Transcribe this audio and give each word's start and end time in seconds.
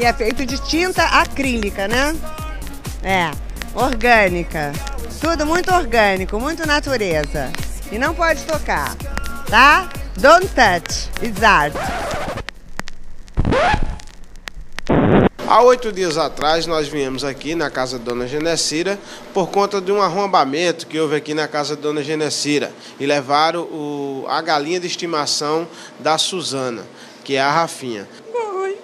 E 0.00 0.04
é 0.04 0.12
feito 0.12 0.46
de 0.46 0.56
tinta 0.62 1.02
acrílica, 1.02 1.88
né? 1.88 2.14
É, 3.02 3.32
orgânica. 3.74 4.72
Tudo 5.20 5.44
muito 5.44 5.74
orgânico, 5.74 6.38
muito 6.38 6.64
natureza. 6.64 7.50
E 7.90 7.98
não 7.98 8.14
pode 8.14 8.44
tocar, 8.44 8.94
tá? 9.50 9.88
Don't 10.16 10.46
touch, 10.48 11.10
it's 11.20 11.42
art. 11.42 11.74
Há 15.48 15.62
oito 15.62 15.90
dias 15.90 16.16
atrás, 16.16 16.64
nós 16.64 16.86
viemos 16.86 17.24
aqui 17.24 17.56
na 17.56 17.68
casa 17.68 17.98
da 17.98 18.04
Dona 18.04 18.28
Genecira 18.28 18.96
por 19.34 19.48
conta 19.50 19.80
de 19.80 19.90
um 19.90 20.00
arrombamento 20.00 20.86
que 20.86 21.00
houve 21.00 21.16
aqui 21.16 21.34
na 21.34 21.48
casa 21.48 21.74
da 21.74 21.82
Dona 21.82 22.04
Genecira 22.04 22.70
e 23.00 23.06
levaram 23.06 23.62
o, 23.62 24.26
a 24.28 24.40
galinha 24.42 24.78
de 24.78 24.86
estimação 24.86 25.66
da 25.98 26.16
Suzana, 26.18 26.84
que 27.24 27.34
é 27.34 27.40
a 27.40 27.50
Rafinha. 27.50 28.08
Oi 28.32 28.78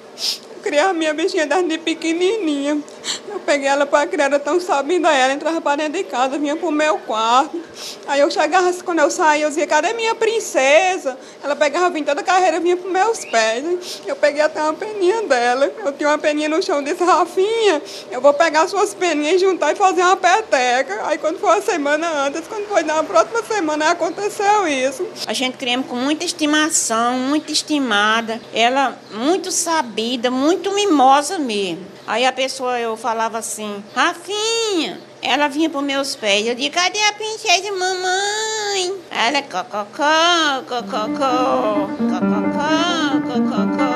criar 0.64 0.94
minha 0.94 1.12
bichinha 1.12 1.46
desde 1.46 1.76
pequenininha. 1.76 2.80
Eu 3.28 3.40
peguei 3.40 3.68
ela 3.68 3.84
para 3.84 4.06
criar, 4.06 4.26
era 4.26 4.38
tão 4.38 4.58
sabida 4.60 5.12
ela, 5.12 5.32
entrava 5.32 5.60
para 5.60 5.76
dentro 5.76 6.02
de 6.02 6.04
casa, 6.04 6.38
vinha 6.38 6.56
pro 6.56 6.70
meu 6.70 6.98
quarto. 6.98 7.60
Aí 8.06 8.20
eu 8.20 8.30
chegava, 8.30 8.72
quando 8.82 9.00
eu 9.00 9.10
saía, 9.10 9.44
eu 9.44 9.48
dizia, 9.48 9.66
cadê 9.66 9.92
minha 9.92 10.14
princesa? 10.14 11.18
Ela 11.42 11.54
pegava, 11.54 11.90
vinha 11.90 12.04
toda 12.04 12.22
a 12.22 12.24
carreira, 12.24 12.60
vinha 12.60 12.76
pros 12.76 12.90
meus 12.90 13.24
pés. 13.24 14.00
Eu 14.06 14.16
peguei 14.16 14.40
até 14.40 14.62
uma 14.62 14.74
peninha 14.74 15.22
dela. 15.22 15.70
Eu 15.84 15.92
tinha 15.92 16.08
uma 16.08 16.18
peninha 16.18 16.48
no 16.48 16.62
chão, 16.62 16.82
disse, 16.82 17.04
Rafinha, 17.04 17.82
eu 18.10 18.20
vou 18.20 18.32
pegar 18.32 18.66
suas 18.68 18.94
peninhas, 18.94 19.40
juntar 19.40 19.72
e 19.72 19.76
fazer 19.76 20.02
uma 20.02 20.16
peteca. 20.16 21.02
Aí 21.06 21.18
quando 21.18 21.38
foi 21.38 21.58
a 21.58 21.62
semana 21.62 22.08
antes, 22.26 22.46
quando 22.48 22.66
foi 22.68 22.82
na 22.82 23.02
próxima 23.02 23.42
semana, 23.42 23.90
aconteceu 23.90 24.66
isso. 24.66 25.06
A 25.26 25.32
gente 25.32 25.58
criamos 25.58 25.86
com 25.86 25.96
muita 25.96 26.24
estimação, 26.24 27.18
muito 27.18 27.52
estimada. 27.52 28.40
Ela 28.52 28.98
muito 29.12 29.50
sabida, 29.50 30.30
muito 30.30 30.72
mimosa 30.72 31.38
mesmo. 31.38 31.93
Aí 32.06 32.26
a 32.26 32.32
pessoa, 32.32 32.78
eu 32.78 32.96
falava 32.98 33.38
assim, 33.38 33.82
Rafinha, 33.94 35.00
ela 35.22 35.48
vinha 35.48 35.70
para 35.70 35.80
meus 35.80 36.14
pés. 36.14 36.46
Eu 36.46 36.54
disse, 36.54 36.68
cadê 36.68 37.02
a 37.02 37.12
princesa 37.14 37.72
mamãe? 37.72 38.94
Ela, 39.10 39.40
cococó, 39.42 40.62
cococó, 40.68 41.88
cococó, 41.96 43.20
cococó, 43.26 43.93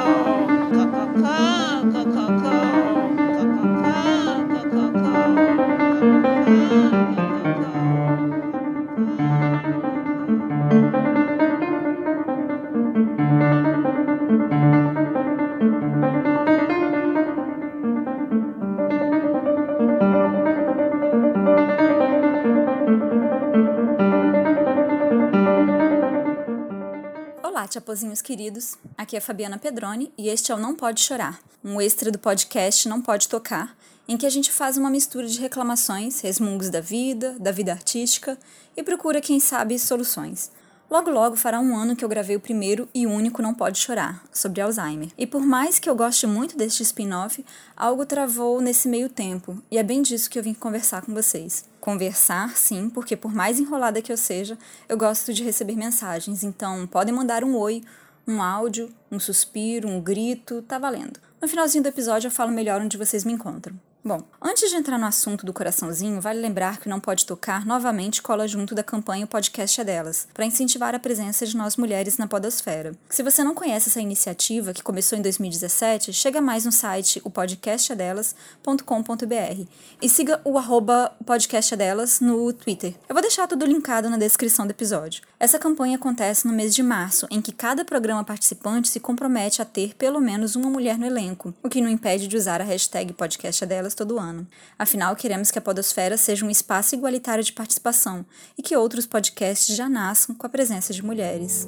chapozinhos 27.89 28.21
queridos. 28.21 28.77
Aqui 28.99 29.17
é 29.17 29.21
Fabiana 29.21 29.57
Pedroni 29.57 30.13
e 30.19 30.29
este 30.29 30.53
é 30.53 30.55
o 30.55 30.59
Não 30.59 30.75
Pode 30.75 31.01
Chorar, 31.01 31.41
um 31.65 31.81
extra 31.81 32.11
do 32.11 32.19
podcast 32.19 32.87
Não 32.87 33.01
Pode 33.01 33.27
Tocar, 33.29 33.75
em 34.07 34.15
que 34.15 34.27
a 34.27 34.31
gente 34.31 34.53
faz 34.53 34.77
uma 34.77 34.91
mistura 34.91 35.27
de 35.27 35.41
reclamações, 35.41 36.21
resmungos 36.21 36.69
da 36.69 36.83
vida, 36.83 37.35
da 37.41 37.51
vida 37.51 37.73
artística 37.73 38.39
e 38.77 38.83
procura, 38.83 39.23
quem 39.23 39.41
sabe, 39.41 39.79
soluções. 39.79 40.51
Logo 40.91 41.11
logo 41.11 41.37
fará 41.37 41.61
um 41.61 41.77
ano 41.77 41.95
que 41.95 42.03
eu 42.03 42.09
gravei 42.09 42.35
o 42.35 42.41
primeiro 42.41 42.89
e 42.95 43.07
único 43.07 43.43
Não 43.43 43.53
Pode 43.53 43.79
Chorar, 43.79 44.25
sobre 44.33 44.63
Alzheimer. 44.63 45.11
E 45.19 45.27
por 45.27 45.45
mais 45.45 45.79
que 45.79 45.89
eu 45.89 45.95
goste 45.95 46.27
muito 46.27 46.57
deste 46.57 46.83
spin-off, 46.83 47.45
algo 47.77 48.07
travou 48.07 48.59
nesse 48.63 48.89
meio 48.89 49.11
tempo, 49.11 49.63
e 49.71 49.77
é 49.77 49.83
bem 49.83 50.01
disso 50.01 50.31
que 50.31 50.39
eu 50.39 50.43
vim 50.43 50.55
conversar 50.55 51.03
com 51.03 51.13
vocês. 51.13 51.67
Conversar, 51.79 52.57
sim, 52.57 52.89
porque 52.89 53.17
por 53.17 53.35
mais 53.35 53.61
enrolada 53.61 54.01
que 54.01 54.11
eu 54.11 54.17
seja, 54.17 54.57
eu 54.89 54.97
gosto 54.97 55.31
de 55.31 55.45
receber 55.45 55.77
mensagens, 55.77 56.43
então 56.43 56.87
podem 56.87 57.15
mandar 57.15 57.45
um 57.45 57.55
oi, 57.55 57.83
um 58.27 58.41
áudio, 58.41 58.91
um 59.13 59.21
suspiro, 59.21 59.87
um 59.87 60.01
grito, 60.01 60.63
tá 60.63 60.79
valendo. 60.79 61.21
No 61.39 61.47
finalzinho 61.47 61.83
do 61.83 61.89
episódio 61.91 62.29
eu 62.29 62.33
falo 62.33 62.51
melhor 62.51 62.81
onde 62.81 62.97
vocês 62.97 63.25
me 63.25 63.35
encontram. 63.35 63.79
Bom, 64.05 64.23
antes 64.41 64.71
de 64.71 64.77
entrar 64.77 64.97
no 64.97 65.07
assunto 65.07 65.45
do 65.45 65.53
coraçãozinho, 65.53 66.21
vale 66.21 66.41
lembrar 66.41 66.79
que 66.79 66.89
Não 66.89 67.01
Pode 67.01 67.27
Tocar 67.27 67.67
novamente 67.67 68.23
cola 68.23 68.47
junto 68.47 68.73
da 68.73 68.83
campanha 68.83 69.25
O 69.25 69.29
Podcast 69.29 69.81
é 69.81 69.85
Delas, 69.85 70.29
para 70.33 70.47
incentivar 70.47 70.95
a 70.95 71.01
presença 71.01 71.45
de 71.45 71.57
nós 71.57 71.77
mulheres 71.77 72.17
na 72.17 72.29
podosfera. 72.29 72.93
Se 73.11 73.25
você 73.25 73.43
não 73.43 73.55
conhece 73.55 73.89
essa 73.89 74.01
iniciativa, 74.01 74.73
que 74.73 74.85
começou 74.85 75.19
em 75.19 75.23
2017, 75.23 76.13
chega 76.13 76.41
mais 76.41 76.65
no 76.65 76.71
site 76.71 77.21
opodcastadelas.com.br 77.25 79.67
e 80.01 80.09
siga 80.09 80.41
o 80.45 80.57
arroba 80.57 81.13
é 81.29 82.25
no 82.25 82.53
Twitter. 82.53 82.95
Eu 83.09 83.15
vou 83.15 83.23
deixar 83.23 83.49
tudo 83.49 83.67
linkado 83.67 84.09
na 84.09 84.17
descrição 84.17 84.65
do 84.65 84.71
episódio. 84.71 85.23
Essa 85.41 85.59
campanha 85.59 85.97
acontece 85.97 86.47
no 86.47 86.53
mês 86.53 86.75
de 86.75 86.83
março, 86.83 87.27
em 87.31 87.43
que 87.43 87.53
cada 87.53 87.85
programa 87.85 88.25
participante 88.25 88.89
se 88.89 89.01
compromete 89.01 89.61
a 89.61 89.65
ter 89.65 89.95
pelo 89.95 90.21
menos 90.21 90.55
uma 90.55 90.71
mulher 90.71 90.97
no 90.97 91.07
elenco, 91.07 91.53
o 91.63 91.69
que 91.69 91.81
não 91.81 91.91
impede 91.91 92.29
de 92.29 92.37
usar 92.37 92.61
a 92.61 92.65
hashtag 92.65 93.13
Podcast 93.13 93.65
é 93.65 93.67
todo 93.95 94.19
ano. 94.19 94.47
Afinal, 94.79 95.15
queremos 95.17 95.51
que 95.51 95.59
a 95.59 95.63
Podosfera 95.63 96.17
seja 96.17 96.45
um 96.45 96.51
espaço 96.51 96.95
igualitário 96.95 97.45
de 97.45 97.53
participação 97.53 98.25
e 98.57 98.63
que 98.63 98.77
outros 98.77 99.07
podcasts 99.07 99.77
já 99.77 99.89
nasçam 99.89 100.35
com 100.35 100.47
a 100.47 100.51
presença 100.51 100.93
de 100.93 101.05
mulheres. 101.05 101.67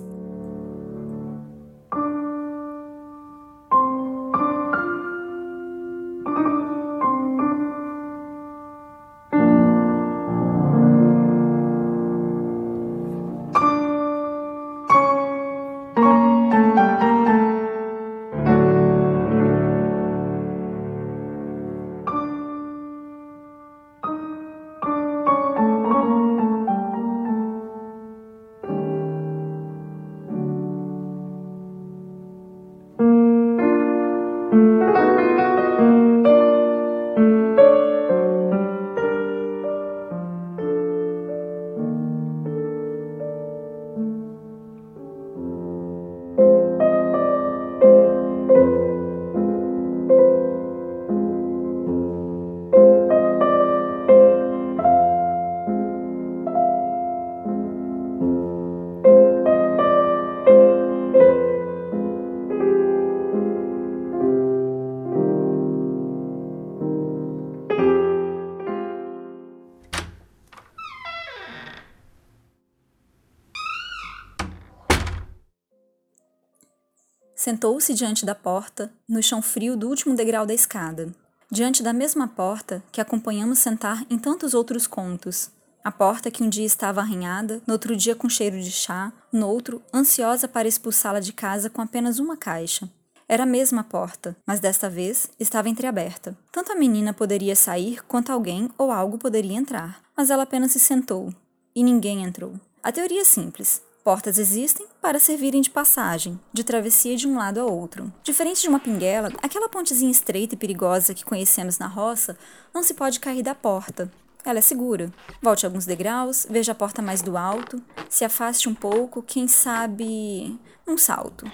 Sentou-se 77.50 77.93
diante 77.94 78.25
da 78.25 78.32
porta, 78.32 78.93
no 79.08 79.20
chão 79.20 79.43
frio 79.43 79.76
do 79.76 79.88
último 79.88 80.14
degrau 80.14 80.47
da 80.47 80.55
escada, 80.55 81.12
diante 81.50 81.82
da 81.82 81.93
mesma 81.93 82.29
porta 82.29 82.81
que 82.93 83.00
acompanhamos 83.00 83.58
sentar 83.58 84.06
em 84.08 84.17
tantos 84.17 84.55
outros 84.55 84.87
contos. 84.87 85.50
A 85.82 85.91
porta 85.91 86.31
que 86.31 86.44
um 86.44 86.49
dia 86.49 86.64
estava 86.64 87.00
arranhada, 87.00 87.61
no 87.67 87.73
outro 87.73 87.97
dia 87.97 88.14
com 88.14 88.29
cheiro 88.29 88.61
de 88.61 88.70
chá, 88.70 89.12
no 89.32 89.49
outro 89.49 89.82
ansiosa 89.93 90.47
para 90.47 90.69
expulsá-la 90.69 91.19
de 91.19 91.32
casa 91.32 91.69
com 91.69 91.82
apenas 91.82 92.20
uma 92.20 92.37
caixa. 92.37 92.88
Era 93.29 93.43
a 93.43 93.47
mesma 93.47 93.82
porta, 93.82 94.37
mas 94.47 94.61
desta 94.61 94.88
vez 94.88 95.29
estava 95.37 95.69
entreaberta. 95.69 96.38
Tanto 96.52 96.70
a 96.70 96.76
menina 96.76 97.12
poderia 97.12 97.56
sair 97.56 98.00
quanto 98.05 98.31
alguém 98.31 98.70
ou 98.79 98.93
algo 98.93 99.19
poderia 99.19 99.58
entrar, 99.58 100.00
mas 100.17 100.31
ela 100.31 100.44
apenas 100.44 100.70
se 100.70 100.79
sentou 100.79 101.35
e 101.75 101.82
ninguém 101.82 102.23
entrou. 102.23 102.55
A 102.81 102.93
teoria 102.93 103.23
é 103.23 103.25
simples. 103.25 103.82
Portas 104.05 104.38
existem 104.38 104.87
para 105.00 105.19
servirem 105.19 105.62
de 105.62 105.70
passagem, 105.70 106.38
de 106.52 106.62
travessia 106.62 107.17
de 107.17 107.26
um 107.26 107.37
lado 107.37 107.58
a 107.58 107.64
outro. 107.64 108.12
Diferente 108.23 108.62
de 108.62 108.69
uma 108.69 108.79
pinguela, 108.79 109.32
aquela 109.43 109.69
pontezinha 109.69 110.11
estreita 110.11 110.55
e 110.55 110.58
perigosa 110.58 111.14
que 111.14 111.25
conhecemos 111.25 111.79
na 111.79 111.87
roça 111.87 112.37
não 112.75 112.82
se 112.82 112.94
pode 112.94 113.19
cair 113.19 113.43
da 113.43 113.55
porta. 113.55 114.11
Ela 114.44 114.58
é 114.58 114.62
segura. 114.62 115.11
Volte 115.43 115.67
alguns 115.67 115.87
degraus, 115.87 116.47
veja 116.49 116.73
a 116.73 116.75
porta 116.75 117.02
mais 117.02 117.23
do 117.23 117.37
alto, 117.37 117.82
se 118.08 118.25
afaste 118.25 118.69
um 118.69 118.75
pouco, 118.75 119.23
quem 119.23 119.49
sabe. 119.49 120.58
um 120.87 120.97
salto. 120.99 121.47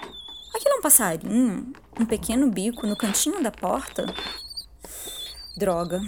Aquilo 0.55 0.75
é 0.75 0.79
um 0.79 0.83
passarinho? 0.83 1.73
Um 2.01 2.07
pequeno 2.07 2.51
bico 2.51 2.87
no 2.87 2.97
cantinho 2.97 3.43
da 3.43 3.51
porta? 3.51 4.07
Droga, 5.57 6.01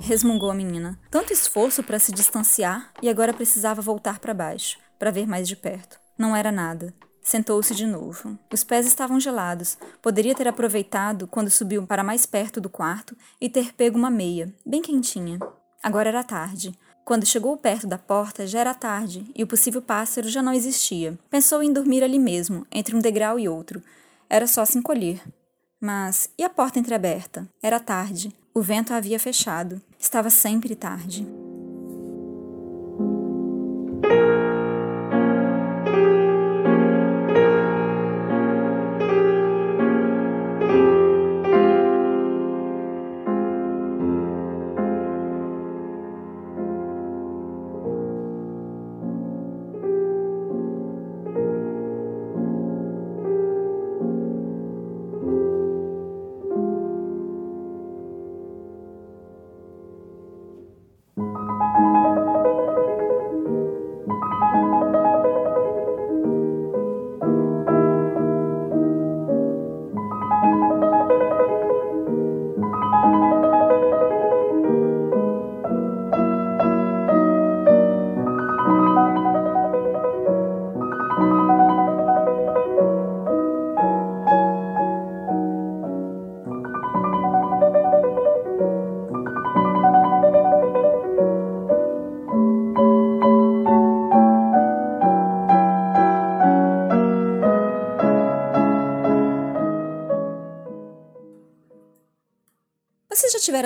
resmungou 0.00 0.50
a 0.50 0.54
menina. 0.54 0.98
Tanto 1.10 1.32
esforço 1.32 1.82
para 1.82 1.98
se 1.98 2.12
distanciar 2.12 2.90
e 3.02 3.08
agora 3.08 3.34
precisava 3.34 3.82
voltar 3.82 4.18
para 4.18 4.34
baixo, 4.34 4.78
para 4.98 5.10
ver 5.10 5.26
mais 5.26 5.48
de 5.48 5.56
perto. 5.56 6.05
Não 6.18 6.34
era 6.34 6.50
nada. 6.50 6.94
Sentou-se 7.20 7.74
de 7.74 7.86
novo. 7.86 8.38
Os 8.52 8.62
pés 8.62 8.86
estavam 8.86 9.18
gelados. 9.18 9.76
Poderia 10.00 10.34
ter 10.34 10.46
aproveitado 10.46 11.26
quando 11.26 11.50
subiu 11.50 11.86
para 11.86 12.04
mais 12.04 12.24
perto 12.24 12.60
do 12.60 12.70
quarto 12.70 13.16
e 13.40 13.48
ter 13.48 13.74
pego 13.74 13.98
uma 13.98 14.10
meia, 14.10 14.54
bem 14.64 14.80
quentinha. 14.80 15.38
Agora 15.82 16.08
era 16.08 16.22
tarde. 16.22 16.72
Quando 17.04 17.26
chegou 17.26 17.56
perto 17.56 17.86
da 17.86 17.98
porta, 17.98 18.46
já 18.46 18.60
era 18.60 18.74
tarde 18.74 19.30
e 19.34 19.42
o 19.42 19.46
possível 19.46 19.82
pássaro 19.82 20.28
já 20.28 20.42
não 20.42 20.52
existia. 20.52 21.18
Pensou 21.30 21.62
em 21.62 21.72
dormir 21.72 22.02
ali 22.02 22.18
mesmo, 22.18 22.66
entre 22.70 22.96
um 22.96 23.00
degrau 23.00 23.38
e 23.38 23.48
outro. 23.48 23.82
Era 24.30 24.46
só 24.46 24.64
se 24.64 24.78
encolher. 24.78 25.22
Mas 25.80 26.30
e 26.38 26.44
a 26.44 26.48
porta 26.48 26.78
entreaberta? 26.78 27.48
Era 27.62 27.78
tarde. 27.78 28.34
O 28.54 28.62
vento 28.62 28.92
a 28.92 28.96
havia 28.96 29.20
fechado. 29.20 29.80
Estava 29.98 30.30
sempre 30.30 30.74
tarde. 30.74 31.45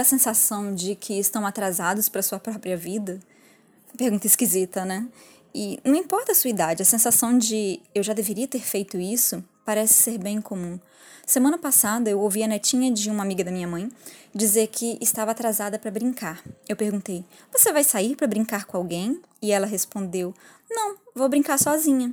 A 0.01 0.05
sensação 0.05 0.75
de 0.75 0.95
que 0.95 1.19
estão 1.19 1.47
atrasados 1.47 2.09
para 2.09 2.23
sua 2.23 2.39
própria 2.39 2.77
vida? 2.77 3.21
Pergunta 3.97 4.27
esquisita, 4.27 4.85
né? 4.85 5.07
E 5.55 5.81
não 5.85 5.97
importa 5.97 6.33
a 6.33 6.35
sua 6.35 6.51
idade, 6.51 6.83
a 6.83 6.85
sensação 6.85 7.37
de 7.37 7.81
eu 7.95 8.03
já 8.03 8.13
deveria 8.13 8.47
ter 8.47 8.61
feito 8.61 8.99
isso 8.99 9.43
parece 9.65 9.95
ser 9.95 10.19
bem 10.19 10.41
comum. 10.41 10.79
Semana 11.27 11.59
passada 11.59 12.11
eu 12.11 12.21
ouvi 12.21 12.43
a 12.43 12.49
netinha 12.49 12.91
de 12.91 13.11
uma 13.11 13.23
amiga 13.23 13.45
da 13.45 13.51
minha 13.51 13.69
mãe 13.69 13.89
dizer 14.35 14.67
que 14.69 14.99
estava 15.01 15.31
atrasada 15.31 15.79
para 15.79 15.91
brincar. 15.91 16.43
Eu 16.69 16.77
perguntei: 16.77 17.25
"Você 17.53 17.73
vai 17.73 17.85
sair 17.85 18.17
para 18.17 18.27
brincar 18.27 18.65
com 18.65 18.77
alguém?" 18.77 19.21
E 19.41 19.53
ela 19.53 19.67
respondeu: 19.67 20.35
"Não, 20.69 20.97
vou 21.15 21.29
brincar 21.29 21.59
sozinha." 21.59 22.13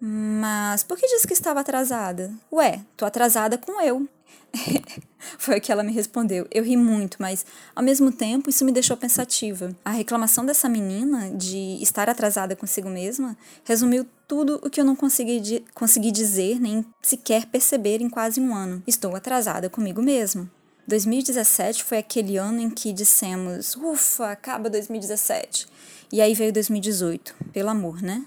Mas 0.00 0.82
por 0.82 0.96
que 0.96 1.06
disse 1.06 1.26
que 1.26 1.34
estava 1.34 1.60
atrasada? 1.60 2.32
Ué, 2.50 2.80
tô 2.96 3.04
atrasada 3.04 3.58
com 3.58 3.82
eu. 3.82 4.08
Foi 5.38 5.58
o 5.58 5.60
que 5.60 5.70
ela 5.70 5.82
me 5.82 5.92
respondeu. 5.92 6.46
Eu 6.50 6.64
ri 6.64 6.76
muito, 6.76 7.18
mas 7.20 7.44
ao 7.74 7.82
mesmo 7.82 8.10
tempo 8.10 8.48
isso 8.48 8.64
me 8.64 8.72
deixou 8.72 8.96
pensativa. 8.96 9.76
A 9.84 9.90
reclamação 9.90 10.44
dessa 10.44 10.68
menina 10.68 11.30
de 11.30 11.78
estar 11.82 12.08
atrasada 12.08 12.56
consigo 12.56 12.88
mesma 12.88 13.36
resumiu 13.64 14.06
tudo 14.26 14.58
o 14.62 14.70
que 14.70 14.80
eu 14.80 14.84
não 14.84 14.96
consegui, 14.96 15.64
consegui 15.74 16.10
dizer 16.10 16.58
nem 16.58 16.84
sequer 17.02 17.46
perceber 17.46 18.00
em 18.00 18.08
quase 18.08 18.40
um 18.40 18.54
ano. 18.54 18.82
Estou 18.86 19.14
atrasada 19.14 19.68
comigo 19.68 20.02
mesma. 20.02 20.50
2017 20.86 21.84
foi 21.84 21.98
aquele 21.98 22.36
ano 22.36 22.60
em 22.60 22.70
que 22.70 22.92
dissemos: 22.92 23.76
ufa, 23.76 24.30
acaba 24.30 24.70
2017. 24.70 25.68
E 26.12 26.20
aí 26.20 26.34
veio 26.34 26.52
2018, 26.52 27.36
pelo 27.52 27.68
amor, 27.68 28.02
né? 28.02 28.24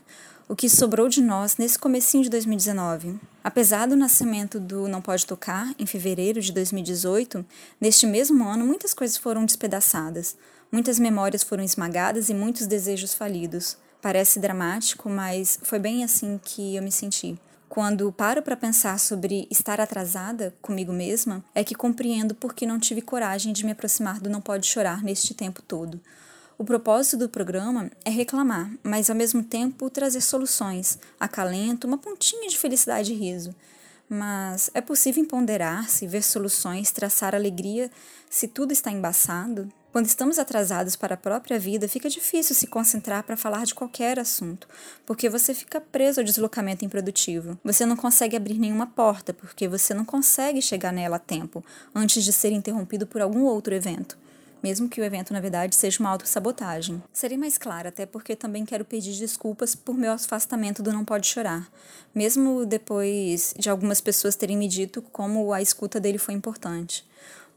O 0.48 0.56
que 0.56 0.70
sobrou 0.70 1.08
de 1.08 1.22
nós 1.22 1.58
nesse 1.58 1.80
comecinho 1.80 2.24
de 2.24 2.30
2019. 2.30 3.20
Apesar 3.44 3.88
do 3.88 3.96
nascimento 3.96 4.60
do 4.60 4.88
Não 4.88 5.02
Pode 5.02 5.26
Tocar, 5.26 5.74
em 5.80 5.86
fevereiro 5.86 6.42
de 6.42 6.52
2018, 6.52 7.46
neste 7.80 8.06
mesmo 8.06 8.48
ano 8.48 8.66
muitas 8.66 8.94
coisas 8.94 9.18
foram 9.18 9.46
despedaçadas, 9.46 10.36
muitas 10.72 11.00
memórias 11.00 11.44
foram 11.44 11.64
esmagadas 11.64 12.30
e 12.30 12.34
muitos 12.34 12.68
desejos 12.68 13.14
falidos. 13.14 13.78
Parece 14.02 14.40
dramático, 14.40 15.10
mas 15.10 15.60
foi 15.64 15.80
bem 15.80 16.04
assim 16.04 16.40
que 16.44 16.76
eu 16.76 16.84
me 16.84 16.92
senti. 16.92 17.40
Quando 17.70 18.12
paro 18.12 18.44
para 18.44 18.56
pensar 18.56 19.00
sobre 19.00 19.48
estar 19.50 19.82
atrasada 19.82 20.54
comigo 20.62 20.94
mesma, 20.94 21.44
é 21.56 21.64
que 21.64 21.74
compreendo 21.74 22.36
por 22.36 22.54
que 22.54 22.68
não 22.68 22.78
tive 22.78 23.02
coragem 23.02 23.52
de 23.52 23.66
me 23.66 23.72
aproximar 23.72 24.20
do 24.20 24.30
Não 24.30 24.42
Pode 24.42 24.68
Chorar 24.68 25.02
neste 25.02 25.34
tempo 25.34 25.62
todo. 25.62 26.00
O 26.64 26.66
propósito 26.66 27.18
do 27.18 27.28
programa 27.28 27.92
é 28.06 28.10
reclamar, 28.10 28.72
mas 28.82 29.10
ao 29.10 29.16
mesmo 29.18 29.44
tempo 29.44 29.90
trazer 29.90 30.22
soluções, 30.22 30.98
acalento, 31.20 31.86
uma 31.86 31.98
pontinha 31.98 32.48
de 32.48 32.58
felicidade 32.58 33.12
e 33.12 33.18
riso. 33.18 33.54
Mas 34.08 34.70
é 34.74 34.80
possível 34.80 35.26
ponderar-se, 35.26 36.08
ver 36.08 36.24
soluções, 36.24 36.90
traçar 36.90 37.36
alegria 37.36 37.92
se 38.30 38.48
tudo 38.48 38.72
está 38.72 38.90
embaçado? 38.90 39.70
Quando 39.92 40.06
estamos 40.06 40.40
atrasados 40.40 40.96
para 40.96 41.16
a 41.16 41.18
própria 41.18 41.60
vida, 41.60 41.86
fica 41.90 42.10
difícil 42.10 42.56
se 42.56 42.68
concentrar 42.68 43.24
para 43.24 43.36
falar 43.36 43.66
de 43.66 43.76
qualquer 43.76 44.18
assunto, 44.18 44.66
porque 45.06 45.28
você 45.28 45.54
fica 45.54 45.82
preso 45.82 46.22
ao 46.22 46.26
deslocamento 46.26 46.86
improdutivo. 46.86 47.60
Você 47.62 47.86
não 47.86 47.98
consegue 47.98 48.38
abrir 48.38 48.58
nenhuma 48.58 48.88
porta, 48.88 49.34
porque 49.34 49.68
você 49.68 49.94
não 49.94 50.06
consegue 50.06 50.62
chegar 50.62 50.94
nela 50.94 51.18
a 51.18 51.20
tempo, 51.20 51.62
antes 51.94 52.24
de 52.24 52.32
ser 52.32 52.54
interrompido 52.54 53.06
por 53.06 53.22
algum 53.22 53.44
outro 53.44 53.76
evento 53.76 54.23
mesmo 54.64 54.88
que 54.88 55.02
o 55.02 55.04
evento, 55.04 55.34
na 55.34 55.42
verdade, 55.42 55.76
seja 55.76 56.00
uma 56.00 56.10
autossabotagem. 56.10 57.04
Serei 57.12 57.38
mais 57.38 57.58
clara, 57.58 57.90
até 57.90 58.06
porque 58.06 58.36
também 58.36 58.66
quero 58.66 58.86
pedir 58.86 59.14
desculpas 59.18 59.76
por 59.76 59.96
meu 59.96 60.14
afastamento 60.14 60.82
do 60.82 60.94
Não 60.94 61.04
Pode 61.04 61.28
Chorar, 61.28 61.70
mesmo 62.16 62.66
depois 62.66 63.54
de 63.60 63.70
algumas 63.70 64.00
pessoas 64.00 64.38
terem 64.38 64.58
me 64.58 64.70
dito 64.70 65.02
como 65.02 65.52
a 65.52 65.62
escuta 65.62 66.00
dele 66.00 66.18
foi 66.18 66.34
importante. 66.34 67.06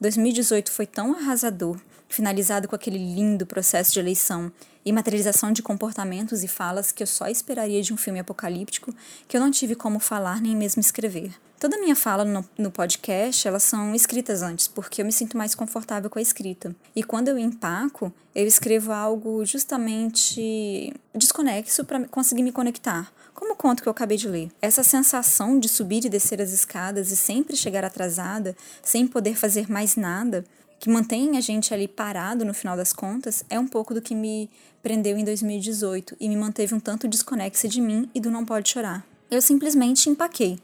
2018 0.00 0.70
foi 0.70 0.86
tão 0.86 1.14
arrasador, 1.14 1.78
finalizado 2.08 2.68
com 2.68 2.76
aquele 2.76 2.98
lindo 2.98 3.46
processo 3.46 3.92
de 3.92 4.00
eleição 4.00 4.52
e 4.84 4.92
materialização 4.92 5.52
de 5.52 5.62
comportamentos 5.62 6.44
e 6.44 6.48
falas 6.48 6.92
que 6.92 7.02
eu 7.02 7.06
só 7.06 7.26
esperaria 7.26 7.82
de 7.82 7.92
um 7.92 7.96
filme 7.96 8.20
apocalíptico, 8.20 8.94
que 9.26 9.36
eu 9.36 9.40
não 9.40 9.50
tive 9.50 9.74
como 9.74 9.98
falar 9.98 10.40
nem 10.40 10.54
mesmo 10.54 10.80
escrever. 10.80 11.34
Toda 11.58 11.78
minha 11.78 11.96
fala 11.96 12.24
no, 12.24 12.46
no, 12.58 12.70
podcast, 12.70 13.48
elas 13.48 13.62
são 13.62 13.94
escritas 13.94 14.42
antes, 14.42 14.68
porque 14.68 15.00
eu 15.00 15.06
me 15.06 15.12
sinto 15.12 15.38
mais 15.38 15.54
confortável 15.54 16.10
com 16.10 16.18
a 16.18 16.22
escrita. 16.22 16.76
E 16.94 17.02
quando 17.02 17.28
eu 17.28 17.38
empaco, 17.38 18.12
eu 18.34 18.46
escrevo 18.46 18.92
algo 18.92 19.44
justamente 19.46 20.92
desconexo 21.14 21.84
para 21.84 22.06
conseguir 22.08 22.42
me 22.42 22.52
conectar. 22.52 23.10
Como 23.36 23.52
o 23.52 23.56
conto 23.56 23.80
que 23.80 23.88
eu 23.88 23.92
acabei 23.92 24.16
de 24.16 24.28
ler. 24.28 24.50
Essa 24.60 24.82
sensação 24.82 25.60
de 25.60 25.68
subir 25.68 26.04
e 26.04 26.08
descer 26.08 26.42
as 26.42 26.50
escadas 26.50 27.12
e 27.12 27.16
sempre 27.16 27.54
chegar 27.54 27.84
atrasada, 27.84 28.56
sem 28.82 29.06
poder 29.06 29.36
fazer 29.36 29.70
mais 29.70 29.94
nada, 29.94 30.44
que 30.80 30.90
mantém 30.90 31.36
a 31.36 31.40
gente 31.40 31.72
ali 31.72 31.86
parado 31.86 32.44
no 32.44 32.52
final 32.52 32.76
das 32.76 32.92
contas, 32.92 33.44
é 33.48 33.60
um 33.60 33.68
pouco 33.68 33.94
do 33.94 34.02
que 34.02 34.16
me 34.16 34.50
prendeu 34.82 35.16
em 35.16 35.24
2018 35.24 36.16
e 36.18 36.28
me 36.28 36.36
manteve 36.36 36.74
um 36.74 36.80
tanto 36.80 37.06
desconexa 37.06 37.68
de 37.68 37.80
mim 37.80 38.10
e 38.12 38.20
do 38.20 38.32
Não 38.32 38.44
Pode 38.44 38.68
Chorar. 38.68 39.06
Eu 39.30 39.40
simplesmente 39.40 40.10
empaquei 40.10 40.58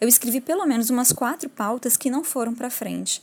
eu 0.00 0.06
escrevi 0.06 0.40
pelo 0.40 0.64
menos 0.64 0.90
umas 0.90 1.10
quatro 1.10 1.48
pautas 1.48 1.96
que 1.96 2.10
não 2.10 2.22
foram 2.22 2.54
para 2.54 2.70
frente. 2.70 3.20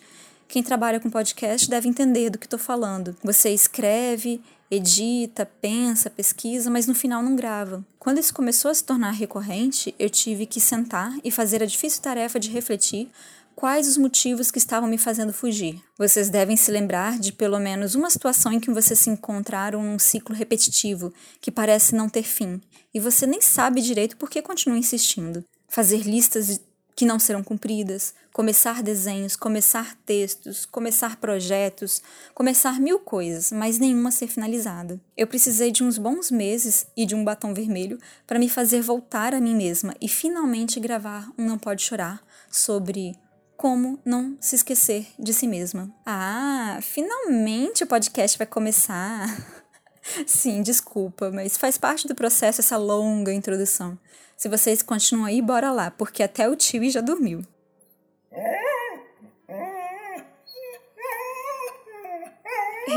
Quem 0.47 0.61
trabalha 0.61 0.99
com 0.99 1.09
podcast 1.09 1.69
deve 1.69 1.87
entender 1.87 2.29
do 2.29 2.37
que 2.37 2.45
estou 2.45 2.59
falando. 2.59 3.15
Você 3.23 3.49
escreve, 3.49 4.41
edita, 4.69 5.45
pensa, 5.45 6.09
pesquisa, 6.09 6.69
mas 6.69 6.87
no 6.87 6.95
final 6.95 7.21
não 7.21 7.35
grava. 7.35 7.85
Quando 7.99 8.19
isso 8.19 8.33
começou 8.33 8.71
a 8.71 8.73
se 8.73 8.83
tornar 8.83 9.11
recorrente, 9.11 9.93
eu 9.97 10.09
tive 10.09 10.45
que 10.45 10.59
sentar 10.59 11.13
e 11.23 11.31
fazer 11.31 11.61
a 11.61 11.65
difícil 11.65 12.01
tarefa 12.01 12.39
de 12.39 12.49
refletir 12.49 13.09
quais 13.55 13.87
os 13.87 13.97
motivos 13.97 14.51
que 14.51 14.57
estavam 14.57 14.89
me 14.89 14.97
fazendo 14.97 15.31
fugir. 15.31 15.81
Vocês 15.97 16.29
devem 16.29 16.57
se 16.57 16.69
lembrar 16.71 17.17
de 17.17 17.31
pelo 17.31 17.57
menos 17.57 17.95
uma 17.95 18.09
situação 18.09 18.51
em 18.51 18.59
que 18.59 18.71
vocês 18.71 18.99
se 18.99 19.09
encontraram 19.09 19.81
num 19.81 19.97
ciclo 19.97 20.35
repetitivo 20.35 21.13
que 21.39 21.51
parece 21.51 21.95
não 21.95 22.09
ter 22.09 22.23
fim, 22.23 22.61
e 22.93 22.99
você 22.99 23.25
nem 23.25 23.41
sabe 23.41 23.81
direito 23.81 24.17
por 24.17 24.29
que 24.29 24.41
continua 24.41 24.77
insistindo 24.77 25.43
fazer 25.67 26.03
listas 26.03 26.61
que 26.95 27.05
não 27.05 27.19
serão 27.19 27.43
cumpridas, 27.43 28.13
começar 28.31 28.81
desenhos, 28.81 29.35
começar 29.35 29.97
textos, 30.05 30.65
começar 30.65 31.17
projetos, 31.17 32.01
começar 32.33 32.79
mil 32.79 32.99
coisas, 32.99 33.51
mas 33.51 33.77
nenhuma 33.77 34.11
ser 34.11 34.27
finalizada. 34.27 34.99
Eu 35.17 35.27
precisei 35.27 35.71
de 35.71 35.83
uns 35.83 35.97
bons 35.97 36.31
meses 36.31 36.87
e 36.95 37.05
de 37.05 37.13
um 37.13 37.23
batom 37.23 37.53
vermelho 37.53 37.99
para 38.25 38.39
me 38.39 38.47
fazer 38.47 38.81
voltar 38.81 39.33
a 39.33 39.41
mim 39.41 39.55
mesma 39.55 39.93
e 39.99 40.07
finalmente 40.07 40.79
gravar 40.79 41.29
um 41.37 41.45
Não 41.45 41.57
Pode 41.57 41.83
Chorar 41.83 42.23
sobre 42.49 43.13
como 43.57 43.99
não 44.05 44.37
se 44.39 44.55
esquecer 44.55 45.07
de 45.19 45.33
si 45.33 45.47
mesma. 45.47 45.93
Ah, 46.05 46.79
finalmente 46.81 47.83
o 47.83 47.87
podcast 47.87 48.37
vai 48.37 48.47
começar! 48.47 49.27
Sim, 50.25 50.61
desculpa, 50.61 51.31
mas 51.31 51.57
faz 51.57 51.77
parte 51.77 52.07
do 52.07 52.15
processo 52.15 52.61
essa 52.61 52.77
longa 52.77 53.33
introdução. 53.33 53.97
Se 54.37 54.49
vocês 54.49 54.81
continuam 54.81 55.25
aí, 55.25 55.41
bora 55.41 55.71
lá, 55.71 55.89
porque 55.91 56.21
até 56.21 56.49
o 56.49 56.55
tio 56.55 56.89
já 56.89 57.01
dormiu. 57.01 57.41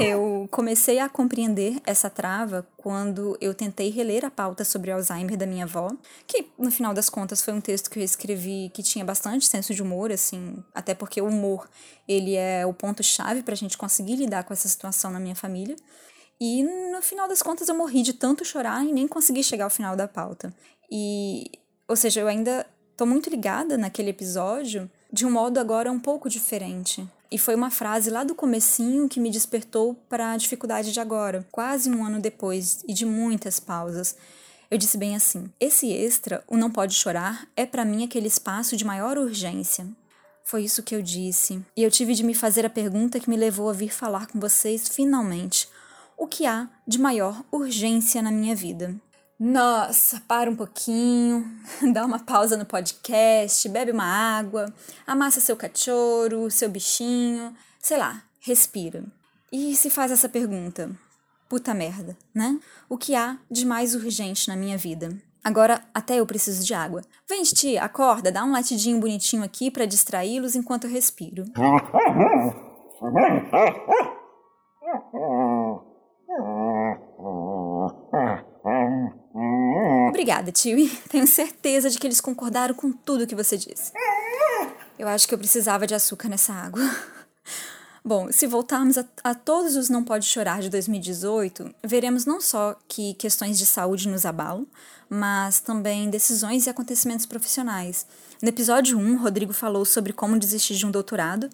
Eu 0.00 0.48
comecei 0.50 0.98
a 0.98 1.08
compreender 1.08 1.80
essa 1.84 2.08
trava 2.08 2.66
quando 2.76 3.36
eu 3.40 3.52
tentei 3.54 3.90
reler 3.90 4.24
a 4.24 4.30
pauta 4.30 4.64
sobre 4.64 4.90
Alzheimer 4.90 5.36
da 5.36 5.46
minha 5.46 5.64
avó, 5.64 5.90
que 6.26 6.46
no 6.58 6.70
final 6.70 6.94
das 6.94 7.08
contas 7.08 7.42
foi 7.42 7.54
um 7.54 7.60
texto 7.60 7.90
que 7.90 7.98
eu 7.98 8.04
escrevi 8.04 8.70
que 8.72 8.82
tinha 8.82 9.04
bastante 9.04 9.48
senso 9.48 9.74
de 9.74 9.82
humor, 9.82 10.12
assim, 10.12 10.62
até 10.74 10.94
porque 10.94 11.20
o 11.20 11.26
humor 11.26 11.68
ele 12.06 12.36
é 12.36 12.64
o 12.64 12.72
ponto 12.72 13.02
chave 13.02 13.42
para 13.42 13.54
a 13.54 13.56
gente 13.56 13.78
conseguir 13.78 14.16
lidar 14.16 14.44
com 14.44 14.52
essa 14.52 14.68
situação 14.68 15.10
na 15.10 15.18
minha 15.18 15.34
família. 15.34 15.74
E 16.40 16.62
no 16.92 17.02
final 17.02 17.26
das 17.26 17.42
contas 17.42 17.68
eu 17.68 17.74
morri 17.74 18.02
de 18.02 18.12
tanto 18.12 18.44
chorar 18.44 18.84
e 18.84 18.92
nem 18.92 19.08
consegui 19.08 19.42
chegar 19.42 19.64
ao 19.64 19.70
final 19.70 19.96
da 19.96 20.06
pauta. 20.06 20.54
E, 20.90 21.50
ou 21.86 21.96
seja, 21.96 22.20
eu 22.20 22.28
ainda 22.28 22.66
tô 22.96 23.06
muito 23.06 23.30
ligada 23.30 23.76
naquele 23.76 24.10
episódio 24.10 24.90
de 25.12 25.24
um 25.24 25.30
modo 25.30 25.58
agora 25.58 25.90
um 25.90 26.00
pouco 26.00 26.28
diferente. 26.28 27.06
E 27.30 27.38
foi 27.38 27.54
uma 27.54 27.70
frase 27.70 28.10
lá 28.10 28.24
do 28.24 28.34
comecinho 28.34 29.08
que 29.08 29.20
me 29.20 29.30
despertou 29.30 29.94
para 30.08 30.32
a 30.32 30.36
dificuldade 30.36 30.92
de 30.92 31.00
agora, 31.00 31.46
quase 31.52 31.90
um 31.90 32.04
ano 32.04 32.20
depois 32.20 32.82
e 32.88 32.94
de 32.94 33.04
muitas 33.04 33.60
pausas. 33.60 34.16
Eu 34.70 34.78
disse 34.78 34.96
bem 34.96 35.14
assim: 35.14 35.50
esse 35.60 35.92
extra, 35.92 36.42
o 36.46 36.56
não 36.56 36.70
pode 36.70 36.94
chorar, 36.94 37.46
é 37.56 37.66
para 37.66 37.84
mim 37.84 38.04
aquele 38.04 38.28
espaço 38.28 38.76
de 38.76 38.84
maior 38.84 39.18
urgência. 39.18 39.86
Foi 40.42 40.64
isso 40.64 40.82
que 40.82 40.94
eu 40.94 41.02
disse. 41.02 41.62
E 41.76 41.82
eu 41.82 41.90
tive 41.90 42.14
de 42.14 42.24
me 42.24 42.34
fazer 42.34 42.64
a 42.64 42.70
pergunta 42.70 43.20
que 43.20 43.28
me 43.28 43.36
levou 43.36 43.68
a 43.68 43.74
vir 43.74 43.92
falar 43.92 44.26
com 44.26 44.40
vocês 44.40 44.88
finalmente 44.88 45.68
o 46.16 46.26
que 46.26 46.46
há 46.46 46.68
de 46.86 46.98
maior 46.98 47.44
urgência 47.52 48.22
na 48.22 48.30
minha 48.30 48.56
vida. 48.56 48.94
Nossa, 49.38 50.20
para 50.26 50.50
um 50.50 50.56
pouquinho, 50.56 51.48
dá 51.94 52.04
uma 52.04 52.18
pausa 52.18 52.56
no 52.56 52.66
podcast, 52.66 53.68
bebe 53.68 53.92
uma 53.92 54.04
água, 54.04 54.66
amassa 55.06 55.40
seu 55.40 55.56
cachorro, 55.56 56.50
seu 56.50 56.68
bichinho, 56.68 57.54
sei 57.78 57.98
lá, 57.98 58.20
respira. 58.40 59.04
E 59.52 59.76
se 59.76 59.90
faz 59.90 60.10
essa 60.10 60.28
pergunta: 60.28 60.90
puta 61.48 61.72
merda, 61.72 62.16
né? 62.34 62.58
O 62.88 62.98
que 62.98 63.14
há 63.14 63.38
de 63.48 63.64
mais 63.64 63.94
urgente 63.94 64.48
na 64.48 64.56
minha 64.56 64.76
vida? 64.76 65.16
Agora 65.44 65.84
até 65.94 66.16
eu 66.16 66.26
preciso 66.26 66.64
de 66.64 66.74
água. 66.74 67.02
Vem, 67.28 67.44
tia, 67.44 67.84
acorda, 67.84 68.32
dá 68.32 68.44
um 68.44 68.50
latidinho 68.50 68.98
bonitinho 68.98 69.44
aqui 69.44 69.70
para 69.70 69.86
distraí-los 69.86 70.56
enquanto 70.56 70.88
eu 70.88 70.90
respiro. 70.90 71.44
Obrigada, 80.08 80.50
tio. 80.50 80.88
Tenho 81.08 81.26
certeza 81.26 81.90
de 81.90 81.98
que 81.98 82.06
eles 82.06 82.20
concordaram 82.20 82.74
com 82.74 82.90
tudo 82.92 83.26
que 83.26 83.34
você 83.34 83.56
disse. 83.56 83.92
Eu 84.98 85.06
acho 85.06 85.28
que 85.28 85.34
eu 85.34 85.38
precisava 85.38 85.86
de 85.86 85.94
açúcar 85.94 86.28
nessa 86.28 86.52
água. 86.52 86.82
Bom, 88.04 88.32
se 88.32 88.46
voltarmos 88.46 88.96
a, 88.96 89.04
a, 89.22 89.34
todos 89.34 89.76
os 89.76 89.88
Não 89.88 90.02
Pode 90.02 90.24
Chorar 90.24 90.60
de 90.60 90.70
2018, 90.70 91.74
veremos 91.84 92.24
não 92.24 92.40
só 92.40 92.74
que 92.88 93.14
questões 93.14 93.58
de 93.58 93.66
saúde 93.66 94.08
nos 94.08 94.24
abalam, 94.24 94.66
mas 95.10 95.60
também 95.60 96.08
decisões 96.08 96.66
e 96.66 96.70
acontecimentos 96.70 97.26
profissionais. 97.26 98.06
No 98.40 98.48
episódio 98.48 98.98
1, 98.98 99.18
Rodrigo 99.18 99.52
falou 99.52 99.84
sobre 99.84 100.12
como 100.12 100.38
desistir 100.38 100.74
de 100.76 100.86
um 100.86 100.90
doutorado, 100.90 101.50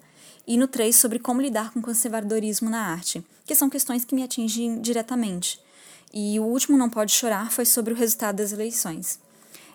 e 0.46 0.56
no 0.56 0.68
3, 0.68 0.94
sobre 0.94 1.18
como 1.18 1.40
lidar 1.40 1.72
com 1.72 1.80
conservadorismo 1.80 2.68
na 2.68 2.86
arte, 2.86 3.24
que 3.44 3.54
são 3.54 3.70
questões 3.70 4.04
que 4.04 4.14
me 4.14 4.22
atingem 4.22 4.80
diretamente. 4.80 5.58
E 6.16 6.38
o 6.38 6.44
último 6.44 6.78
Não 6.78 6.88
Pode 6.88 7.10
Chorar 7.10 7.50
foi 7.50 7.64
sobre 7.64 7.92
o 7.92 7.96
resultado 7.96 8.36
das 8.36 8.52
eleições. 8.52 9.18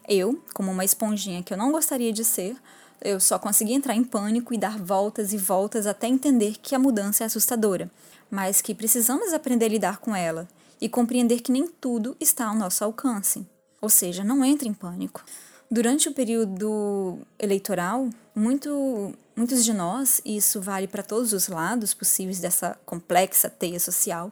Eu, 0.08 0.42
como 0.54 0.72
uma 0.72 0.86
esponjinha 0.86 1.44
que 1.44 1.54
eu 1.54 1.58
não 1.58 1.70
gostaria 1.70 2.14
de 2.14 2.24
ser, 2.24 2.56
eu 3.02 3.20
só 3.20 3.38
consegui 3.38 3.74
entrar 3.74 3.94
em 3.94 4.06
pânico 4.06 4.54
e 4.54 4.58
dar 4.58 4.80
voltas 4.80 5.34
e 5.34 5.38
voltas 5.38 5.86
até 5.86 6.08
entender 6.08 6.56
que 6.62 6.74
a 6.74 6.80
mudança 6.80 7.26
é 7.26 7.28
assustadora, 7.28 7.92
mas 8.32 8.62
que 8.62 8.74
precisamos 8.74 9.34
aprender 9.34 9.66
a 9.66 9.70
lidar 9.70 9.98
com 9.98 10.16
ela 10.16 10.48
e 10.80 10.88
compreender 10.88 11.42
que 11.42 11.52
nem 11.52 11.68
tudo 11.68 12.16
está 12.22 12.48
ao 12.48 12.56
nosso 12.56 12.86
alcance. 12.86 13.46
Ou 13.82 13.90
seja, 13.90 14.24
não 14.24 14.44
entre 14.46 14.70
em 14.70 14.74
pânico. 14.74 15.26
Durante 15.70 16.08
o 16.08 16.14
período 16.14 17.20
eleitoral, 17.38 18.10
muito, 18.34 19.14
muitos 19.36 19.66
de 19.66 19.74
nós, 19.74 20.22
e 20.24 20.38
isso 20.38 20.62
vale 20.62 20.88
para 20.88 21.04
todos 21.04 21.34
os 21.34 21.50
lados 21.50 21.94
possíveis 21.94 22.40
dessa 22.40 22.80
complexa 22.86 23.50
teia 23.50 23.80
social, 23.80 24.32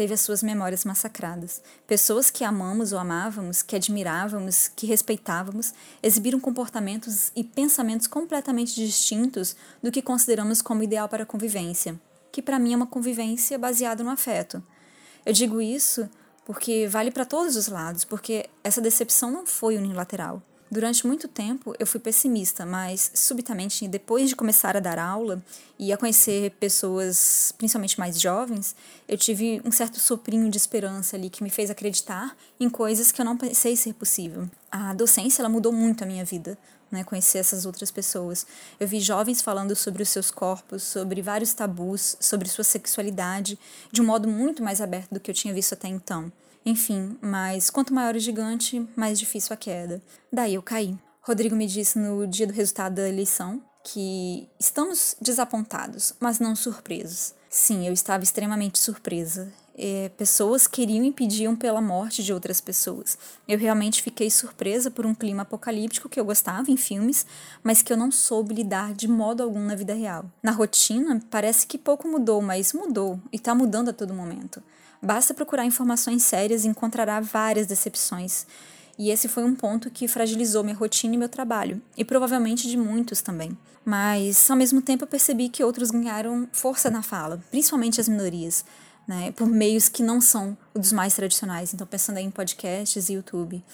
teve 0.00 0.14
as 0.14 0.22
suas 0.22 0.42
memórias 0.42 0.82
massacradas. 0.82 1.60
Pessoas 1.86 2.30
que 2.30 2.42
amamos 2.42 2.90
ou 2.90 2.98
amávamos, 2.98 3.60
que 3.60 3.76
admirávamos, 3.76 4.66
que 4.66 4.86
respeitávamos, 4.86 5.74
exibiram 6.02 6.40
comportamentos 6.40 7.30
e 7.36 7.44
pensamentos 7.44 8.06
completamente 8.06 8.74
distintos 8.74 9.54
do 9.82 9.92
que 9.92 10.00
consideramos 10.00 10.62
como 10.62 10.82
ideal 10.82 11.06
para 11.06 11.24
a 11.24 11.26
convivência, 11.26 12.00
que 12.32 12.40
para 12.40 12.58
mim 12.58 12.72
é 12.72 12.76
uma 12.76 12.86
convivência 12.86 13.58
baseada 13.58 14.02
no 14.02 14.08
afeto. 14.08 14.62
Eu 15.26 15.34
digo 15.34 15.60
isso 15.60 16.08
porque 16.46 16.88
vale 16.88 17.10
para 17.10 17.26
todos 17.26 17.54
os 17.54 17.68
lados, 17.68 18.02
porque 18.02 18.48
essa 18.64 18.80
decepção 18.80 19.30
não 19.30 19.44
foi 19.44 19.76
unilateral. 19.76 20.42
Durante 20.70 21.04
muito 21.04 21.26
tempo 21.26 21.74
eu 21.80 21.86
fui 21.86 21.98
pessimista, 21.98 22.64
mas 22.64 23.10
subitamente, 23.12 23.88
depois 23.88 24.28
de 24.28 24.36
começar 24.36 24.76
a 24.76 24.80
dar 24.80 25.00
aula 25.00 25.42
e 25.76 25.92
a 25.92 25.96
conhecer 25.96 26.52
pessoas, 26.60 27.52
principalmente 27.58 27.98
mais 27.98 28.20
jovens, 28.20 28.76
eu 29.08 29.18
tive 29.18 29.60
um 29.64 29.72
certo 29.72 29.98
soprinho 29.98 30.48
de 30.48 30.56
esperança 30.56 31.16
ali 31.16 31.28
que 31.28 31.42
me 31.42 31.50
fez 31.50 31.70
acreditar 31.70 32.36
em 32.60 32.70
coisas 32.70 33.10
que 33.10 33.20
eu 33.20 33.24
não 33.24 33.36
pensei 33.36 33.74
ser 33.74 33.94
possível. 33.94 34.48
A 34.70 34.94
docência 34.94 35.42
ela 35.42 35.48
mudou 35.48 35.72
muito 35.72 36.04
a 36.04 36.06
minha 36.06 36.24
vida, 36.24 36.56
né, 36.88 37.02
conhecer 37.02 37.38
essas 37.38 37.66
outras 37.66 37.90
pessoas. 37.90 38.46
Eu 38.78 38.86
vi 38.86 39.00
jovens 39.00 39.42
falando 39.42 39.74
sobre 39.74 40.04
os 40.04 40.08
seus 40.08 40.30
corpos, 40.30 40.84
sobre 40.84 41.20
vários 41.20 41.52
tabus, 41.52 42.16
sobre 42.20 42.48
sua 42.48 42.62
sexualidade, 42.62 43.58
de 43.90 44.00
um 44.00 44.04
modo 44.04 44.28
muito 44.28 44.62
mais 44.62 44.80
aberto 44.80 45.10
do 45.10 45.18
que 45.18 45.32
eu 45.32 45.34
tinha 45.34 45.52
visto 45.52 45.72
até 45.72 45.88
então. 45.88 46.30
Enfim, 46.64 47.16
mas 47.20 47.70
quanto 47.70 47.94
maior 47.94 48.14
o 48.14 48.18
gigante, 48.18 48.86
mais 48.94 49.18
difícil 49.18 49.54
a 49.54 49.56
queda. 49.56 50.02
Daí 50.32 50.54
eu 50.54 50.62
caí. 50.62 50.98
Rodrigo 51.22 51.56
me 51.56 51.66
disse 51.66 51.98
no 51.98 52.26
dia 52.26 52.46
do 52.46 52.52
resultado 52.52 52.96
da 52.96 53.08
eleição 53.08 53.62
que 53.84 54.48
estamos 54.58 55.16
desapontados, 55.20 56.14
mas 56.20 56.38
não 56.38 56.54
surpresos. 56.54 57.34
Sim, 57.48 57.86
eu 57.86 57.92
estava 57.92 58.22
extremamente 58.22 58.78
surpresa. 58.78 59.52
É, 59.76 60.10
pessoas 60.10 60.66
queriam 60.66 61.04
e 61.04 61.10
pediam 61.10 61.56
pela 61.56 61.80
morte 61.80 62.22
de 62.22 62.32
outras 62.32 62.60
pessoas. 62.60 63.16
Eu 63.48 63.58
realmente 63.58 64.02
fiquei 64.02 64.30
surpresa 64.30 64.90
por 64.90 65.06
um 65.06 65.14
clima 65.14 65.42
apocalíptico 65.42 66.08
que 66.08 66.20
eu 66.20 66.24
gostava 66.24 66.70
em 66.70 66.76
filmes, 66.76 67.24
mas 67.62 67.80
que 67.80 67.92
eu 67.92 67.96
não 67.96 68.10
soube 68.10 68.54
lidar 68.54 68.92
de 68.92 69.08
modo 69.08 69.42
algum 69.42 69.64
na 69.64 69.74
vida 69.74 69.94
real. 69.94 70.26
Na 70.42 70.52
rotina, 70.52 71.22
parece 71.30 71.66
que 71.66 71.78
pouco 71.78 72.06
mudou, 72.06 72.42
mas 72.42 72.74
mudou 72.74 73.18
e 73.32 73.36
está 73.36 73.54
mudando 73.54 73.88
a 73.88 73.92
todo 73.92 74.12
momento. 74.12 74.62
Basta 75.02 75.32
procurar 75.32 75.64
informações 75.64 76.22
sérias 76.22 76.64
e 76.64 76.68
encontrará 76.68 77.20
várias 77.20 77.66
decepções. 77.66 78.46
E 78.98 79.10
esse 79.10 79.28
foi 79.28 79.44
um 79.44 79.54
ponto 79.54 79.90
que 79.90 80.06
fragilizou 80.06 80.62
minha 80.62 80.76
rotina 80.76 81.14
e 81.14 81.18
meu 81.18 81.28
trabalho, 81.28 81.80
e 81.96 82.04
provavelmente 82.04 82.68
de 82.68 82.76
muitos 82.76 83.22
também. 83.22 83.56
Mas, 83.82 84.50
ao 84.50 84.56
mesmo 84.56 84.82
tempo, 84.82 85.04
eu 85.04 85.08
percebi 85.08 85.48
que 85.48 85.64
outros 85.64 85.90
ganharam 85.90 86.46
força 86.52 86.90
na 86.90 87.02
fala, 87.02 87.42
principalmente 87.50 87.98
as 87.98 88.08
minorias, 88.08 88.62
né, 89.08 89.32
por 89.32 89.46
meios 89.46 89.88
que 89.88 90.02
não 90.02 90.20
são 90.20 90.56
os 90.74 90.92
mais 90.92 91.14
tradicionais. 91.14 91.72
Então, 91.72 91.86
pensando 91.86 92.18
em 92.18 92.30
podcasts 92.30 93.08
e 93.08 93.14
YouTube. 93.14 93.64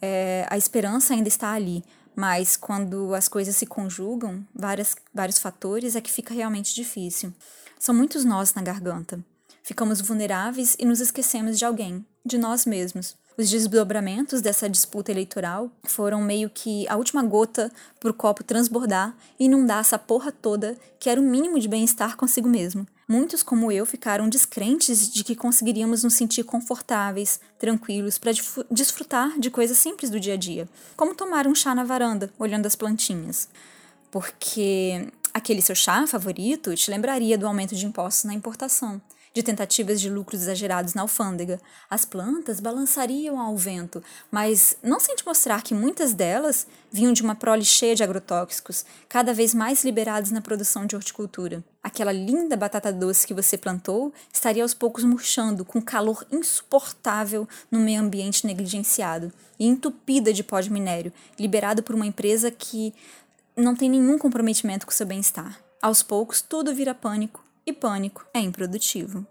É, 0.00 0.46
a 0.48 0.56
esperança 0.56 1.14
ainda 1.14 1.28
está 1.28 1.50
ali, 1.52 1.84
mas 2.14 2.56
quando 2.56 3.12
as 3.12 3.26
coisas 3.26 3.56
se 3.56 3.66
conjugam, 3.66 4.46
várias, 4.54 4.94
vários 5.12 5.38
fatores, 5.38 5.96
é 5.96 6.00
que 6.00 6.12
fica 6.12 6.32
realmente 6.32 6.74
difícil. 6.74 7.34
São 7.78 7.94
muitos 7.94 8.24
nós 8.24 8.54
na 8.54 8.62
garganta. 8.62 9.18
Ficamos 9.62 10.00
vulneráveis 10.00 10.76
e 10.78 10.84
nos 10.84 11.00
esquecemos 11.00 11.58
de 11.58 11.64
alguém, 11.64 12.04
de 12.24 12.38
nós 12.38 12.66
mesmos. 12.66 13.16
Os 13.40 13.48
desdobramentos 13.48 14.42
dessa 14.42 14.68
disputa 14.68 15.10
eleitoral 15.10 15.70
foram 15.84 16.20
meio 16.20 16.50
que 16.50 16.86
a 16.88 16.96
última 16.96 17.22
gota 17.22 17.72
para 17.98 18.10
o 18.10 18.14
copo 18.14 18.44
transbordar 18.44 19.16
e 19.38 19.46
inundar 19.46 19.80
essa 19.80 19.98
porra 19.98 20.30
toda 20.30 20.76
que 20.98 21.08
era 21.08 21.18
o 21.18 21.24
mínimo 21.24 21.58
de 21.58 21.66
bem-estar 21.66 22.18
consigo 22.18 22.46
mesmo. 22.46 22.86
muitos, 23.08 23.42
como 23.42 23.72
eu, 23.72 23.86
ficaram 23.86 24.28
descrentes 24.28 25.10
de 25.10 25.24
que 25.24 25.34
conseguiríamos 25.34 26.04
nos 26.04 26.14
sentir 26.14 26.44
confortáveis, 26.44 27.40
tranquilos, 27.58 28.18
para 28.18 28.32
desfrutar 28.70 29.38
de 29.38 29.50
coisas 29.50 29.78
simples 29.78 30.10
do 30.10 30.20
dia 30.20 30.34
a 30.34 30.36
dia, 30.36 30.68
como 30.94 31.14
tomar 31.14 31.46
um 31.46 31.54
chá 31.54 31.74
na 31.74 31.82
varanda, 31.82 32.30
olhando 32.38 32.66
as 32.66 32.76
plantinhas. 32.76 33.48
Porque 34.10 35.08
aquele 35.32 35.62
seu 35.62 35.74
chá 35.74 36.06
favorito 36.06 36.74
te 36.74 36.90
lembraria 36.90 37.38
do 37.38 37.46
aumento 37.46 37.74
de 37.74 37.86
impostos 37.86 38.24
na 38.24 38.34
importação 38.34 39.00
de 39.32 39.42
tentativas 39.42 40.00
de 40.00 40.10
lucros 40.10 40.42
exagerados 40.42 40.94
na 40.94 41.02
alfândega. 41.02 41.60
As 41.88 42.04
plantas 42.04 42.58
balançariam 42.58 43.40
ao 43.40 43.56
vento, 43.56 44.02
mas 44.30 44.76
não 44.82 44.98
sem 44.98 45.14
te 45.14 45.24
mostrar 45.24 45.62
que 45.62 45.74
muitas 45.74 46.12
delas 46.12 46.66
vinham 46.90 47.12
de 47.12 47.22
uma 47.22 47.34
prole 47.34 47.64
cheia 47.64 47.94
de 47.94 48.02
agrotóxicos, 48.02 48.84
cada 49.08 49.32
vez 49.32 49.54
mais 49.54 49.84
liberados 49.84 50.32
na 50.32 50.40
produção 50.40 50.84
de 50.84 50.96
horticultura. 50.96 51.62
Aquela 51.82 52.12
linda 52.12 52.56
batata 52.56 52.92
doce 52.92 53.26
que 53.26 53.34
você 53.34 53.56
plantou 53.56 54.12
estaria 54.32 54.62
aos 54.62 54.74
poucos 54.74 55.04
murchando, 55.04 55.64
com 55.64 55.80
calor 55.80 56.26
insuportável 56.30 57.48
no 57.70 57.78
meio 57.78 58.00
ambiente 58.00 58.46
negligenciado 58.46 59.32
e 59.58 59.66
entupida 59.66 60.32
de 60.32 60.42
pó 60.42 60.60
de 60.60 60.70
minério, 60.70 61.12
liberado 61.38 61.82
por 61.82 61.94
uma 61.94 62.06
empresa 62.06 62.50
que 62.50 62.92
não 63.56 63.76
tem 63.76 63.88
nenhum 63.88 64.18
comprometimento 64.18 64.86
com 64.86 64.92
seu 64.92 65.06
bem-estar. 65.06 65.60
Aos 65.80 66.02
poucos, 66.02 66.42
tudo 66.42 66.74
vira 66.74 66.94
pânico 66.94 67.49
e 67.66 67.72
pânico 67.72 68.26
é 68.32 68.40
improdutivo. 68.40 69.26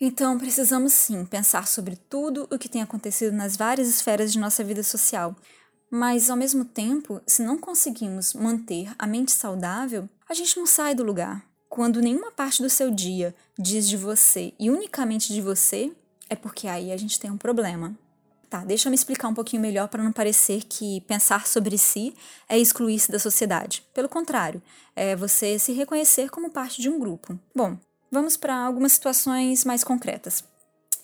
Então, 0.00 0.36
precisamos 0.36 0.92
sim 0.92 1.24
pensar 1.24 1.68
sobre 1.68 1.94
tudo 1.94 2.48
o 2.50 2.58
que 2.58 2.68
tem 2.68 2.82
acontecido 2.82 3.32
nas 3.32 3.56
várias 3.56 3.88
esferas 3.88 4.32
de 4.32 4.38
nossa 4.38 4.64
vida 4.64 4.82
social. 4.82 5.36
Mas, 5.88 6.28
ao 6.28 6.36
mesmo 6.36 6.64
tempo, 6.64 7.20
se 7.26 7.42
não 7.42 7.56
conseguimos 7.56 8.34
manter 8.34 8.92
a 8.98 9.06
mente 9.06 9.30
saudável, 9.30 10.08
a 10.28 10.34
gente 10.34 10.56
não 10.56 10.66
sai 10.66 10.94
do 10.94 11.04
lugar. 11.04 11.46
Quando 11.68 12.00
nenhuma 12.00 12.32
parte 12.32 12.60
do 12.60 12.68
seu 12.68 12.90
dia 12.90 13.34
diz 13.58 13.88
de 13.88 13.96
você 13.96 14.52
e 14.58 14.70
unicamente 14.70 15.32
de 15.32 15.40
você, 15.40 15.92
é 16.28 16.34
porque 16.34 16.66
aí 16.66 16.90
a 16.90 16.96
gente 16.96 17.20
tem 17.20 17.30
um 17.30 17.38
problema. 17.38 17.96
Tá, 18.52 18.66
deixa 18.66 18.86
eu 18.86 18.90
me 18.90 18.96
explicar 18.96 19.28
um 19.28 19.34
pouquinho 19.34 19.62
melhor 19.62 19.88
para 19.88 20.02
não 20.02 20.12
parecer 20.12 20.62
que 20.64 21.00
pensar 21.08 21.46
sobre 21.46 21.78
si 21.78 22.14
é 22.46 22.58
excluir-se 22.58 23.10
da 23.10 23.18
sociedade. 23.18 23.82
Pelo 23.94 24.10
contrário, 24.10 24.60
é 24.94 25.16
você 25.16 25.58
se 25.58 25.72
reconhecer 25.72 26.28
como 26.28 26.50
parte 26.50 26.82
de 26.82 26.90
um 26.90 27.00
grupo. 27.00 27.38
Bom, 27.56 27.78
vamos 28.10 28.36
para 28.36 28.54
algumas 28.54 28.92
situações 28.92 29.64
mais 29.64 29.82
concretas 29.82 30.44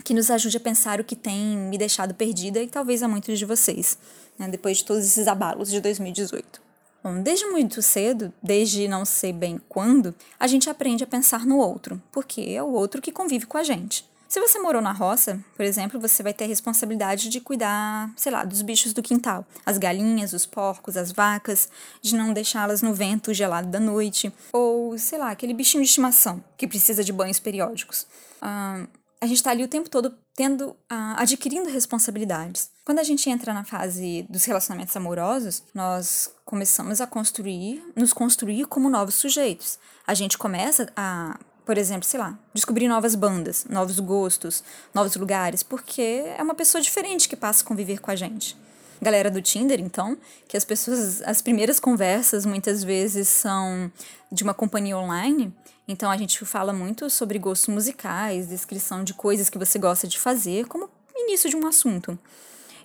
que 0.05 0.13
nos 0.13 0.31
ajude 0.31 0.59
a 0.59 0.61
pensar 0.61 1.01
o 1.01 1.05
que 1.05 1.17
tem 1.17 1.57
me 1.57 1.79
deixado 1.79 2.13
perdida 2.13 2.63
e 2.63 2.69
talvez 2.69 3.03
a 3.03 3.09
muitos 3.09 3.39
de 3.39 3.47
vocês, 3.47 3.97
né, 4.39 4.47
depois 4.47 4.77
de 4.77 4.85
todos 4.85 5.07
esses 5.07 5.27
abalos 5.27 5.71
de 5.71 5.81
2018. 5.81 6.61
Bom, 7.03 7.23
desde 7.23 7.47
muito 7.47 7.81
cedo, 7.81 8.31
desde 8.43 8.87
não 8.87 9.07
sei 9.07 9.33
bem 9.33 9.59
quando, 9.71 10.15
a 10.39 10.47
gente 10.47 10.69
aprende 10.69 11.03
a 11.03 11.07
pensar 11.07 11.47
no 11.47 11.57
outro, 11.57 11.99
porque 12.13 12.43
é 12.43 12.63
o 12.63 12.73
outro 12.73 13.01
que 13.01 13.11
convive 13.11 13.47
com 13.47 13.57
a 13.57 13.63
gente. 13.63 14.05
Se 14.29 14.41
você 14.41 14.59
morou 14.59 14.83
na 14.83 14.93
roça, 14.93 15.43
por 15.57 15.65
exemplo, 15.65 15.99
você 15.99 16.23
vai 16.23 16.35
ter 16.35 16.45
a 16.45 16.49
responsabilidade 16.49 17.31
de 17.31 17.41
cuidar, 17.41 18.13
sei 18.15 18.31
lá, 18.31 18.45
dos 18.45 18.61
bichos 18.61 18.93
do 18.93 19.03
quintal, 19.03 19.47
as 19.65 19.79
galinhas, 19.79 20.35
os 20.35 20.45
porcos, 20.45 20.99
as 20.99 21.11
vacas, 21.11 21.71
de 22.03 22.15
não 22.15 22.35
deixá-las 22.35 22.83
no 22.83 22.93
vento 22.93 23.33
gelado 23.33 23.69
da 23.69 23.81
noite, 23.81 24.31
ou, 24.53 24.99
sei 24.99 25.19
lá, 25.19 25.31
aquele 25.31 25.55
bichinho 25.55 25.83
de 25.83 25.89
estimação 25.89 26.45
que 26.59 26.69
precisa 26.69 27.03
de 27.03 27.11
banhos 27.11 27.41
periódicos. 27.41 28.07
A 28.43 29.27
gente 29.27 29.39
está 29.39 29.51
ali 29.51 29.65
o 29.65 29.69
tempo 29.69 29.89
todo 29.89 30.15
tendo, 30.37 30.77
ah, 30.89 31.21
adquirindo 31.21 31.69
responsabilidades. 31.69 32.71
Quando 32.85 33.01
a 33.01 33.03
gente 33.03 33.29
entra 33.29 33.53
na 33.53 33.65
fase 33.65 34.27
dos 34.29 34.45
relacionamentos 34.45 34.95
amorosos, 34.95 35.65
nós 35.75 36.31
começamos 36.45 37.01
a 37.01 37.07
construir, 37.07 37.83
nos 37.97 38.13
construir 38.13 38.67
como 38.67 38.89
novos 38.89 39.17
sujeitos. 39.17 39.79
A 40.07 40.15
gente 40.15 40.39
começa 40.39 40.93
a 40.95 41.37
por 41.69 41.77
exemplo, 41.77 42.09
sei 42.09 42.19
lá, 42.19 42.35
descobrir 42.55 42.89
novas 42.89 43.15
bandas, 43.15 43.67
novos 43.69 44.01
gostos, 44.01 44.65
novos 44.95 45.15
lugares, 45.17 45.63
porque 45.63 46.25
é 46.35 46.43
uma 46.43 46.55
pessoa 46.55 46.81
diferente 46.81 47.29
que 47.29 47.37
passa 47.37 47.63
a 47.63 47.67
conviver 47.67 48.01
com 48.01 48.11
a 48.11 48.17
gente. 48.17 48.57
Galera 49.03 49.31
do 49.31 49.43
Tinder, 49.43 49.79
então, 49.79 50.17
que 50.49 50.57
as 50.57 50.65
pessoas, 50.65 51.21
as 51.21 51.43
primeiras 51.43 51.79
conversas 51.79 52.47
muitas 52.47 52.83
vezes 52.83 53.29
são 53.29 53.93
de 54.33 54.43
uma 54.45 54.55
companhia 54.55 54.97
online, 54.97 55.53
então 55.87 56.11
a 56.11 56.17
gente 56.17 56.43
fala 56.47 56.73
muito 56.73 57.11
sobre 57.11 57.39
gostos 57.39 57.69
musicais, 57.69 58.49
descrição 58.49 59.05
de 59.05 59.13
coisas 59.13 59.51
que 59.51 59.59
você 59.59 59.79
gosta 59.79 60.09
de 60.09 60.19
fazer, 60.19 60.67
como 60.69 60.89
início 61.15 61.51
de 61.51 61.57
um 61.57 61.67
assunto. 61.67 62.19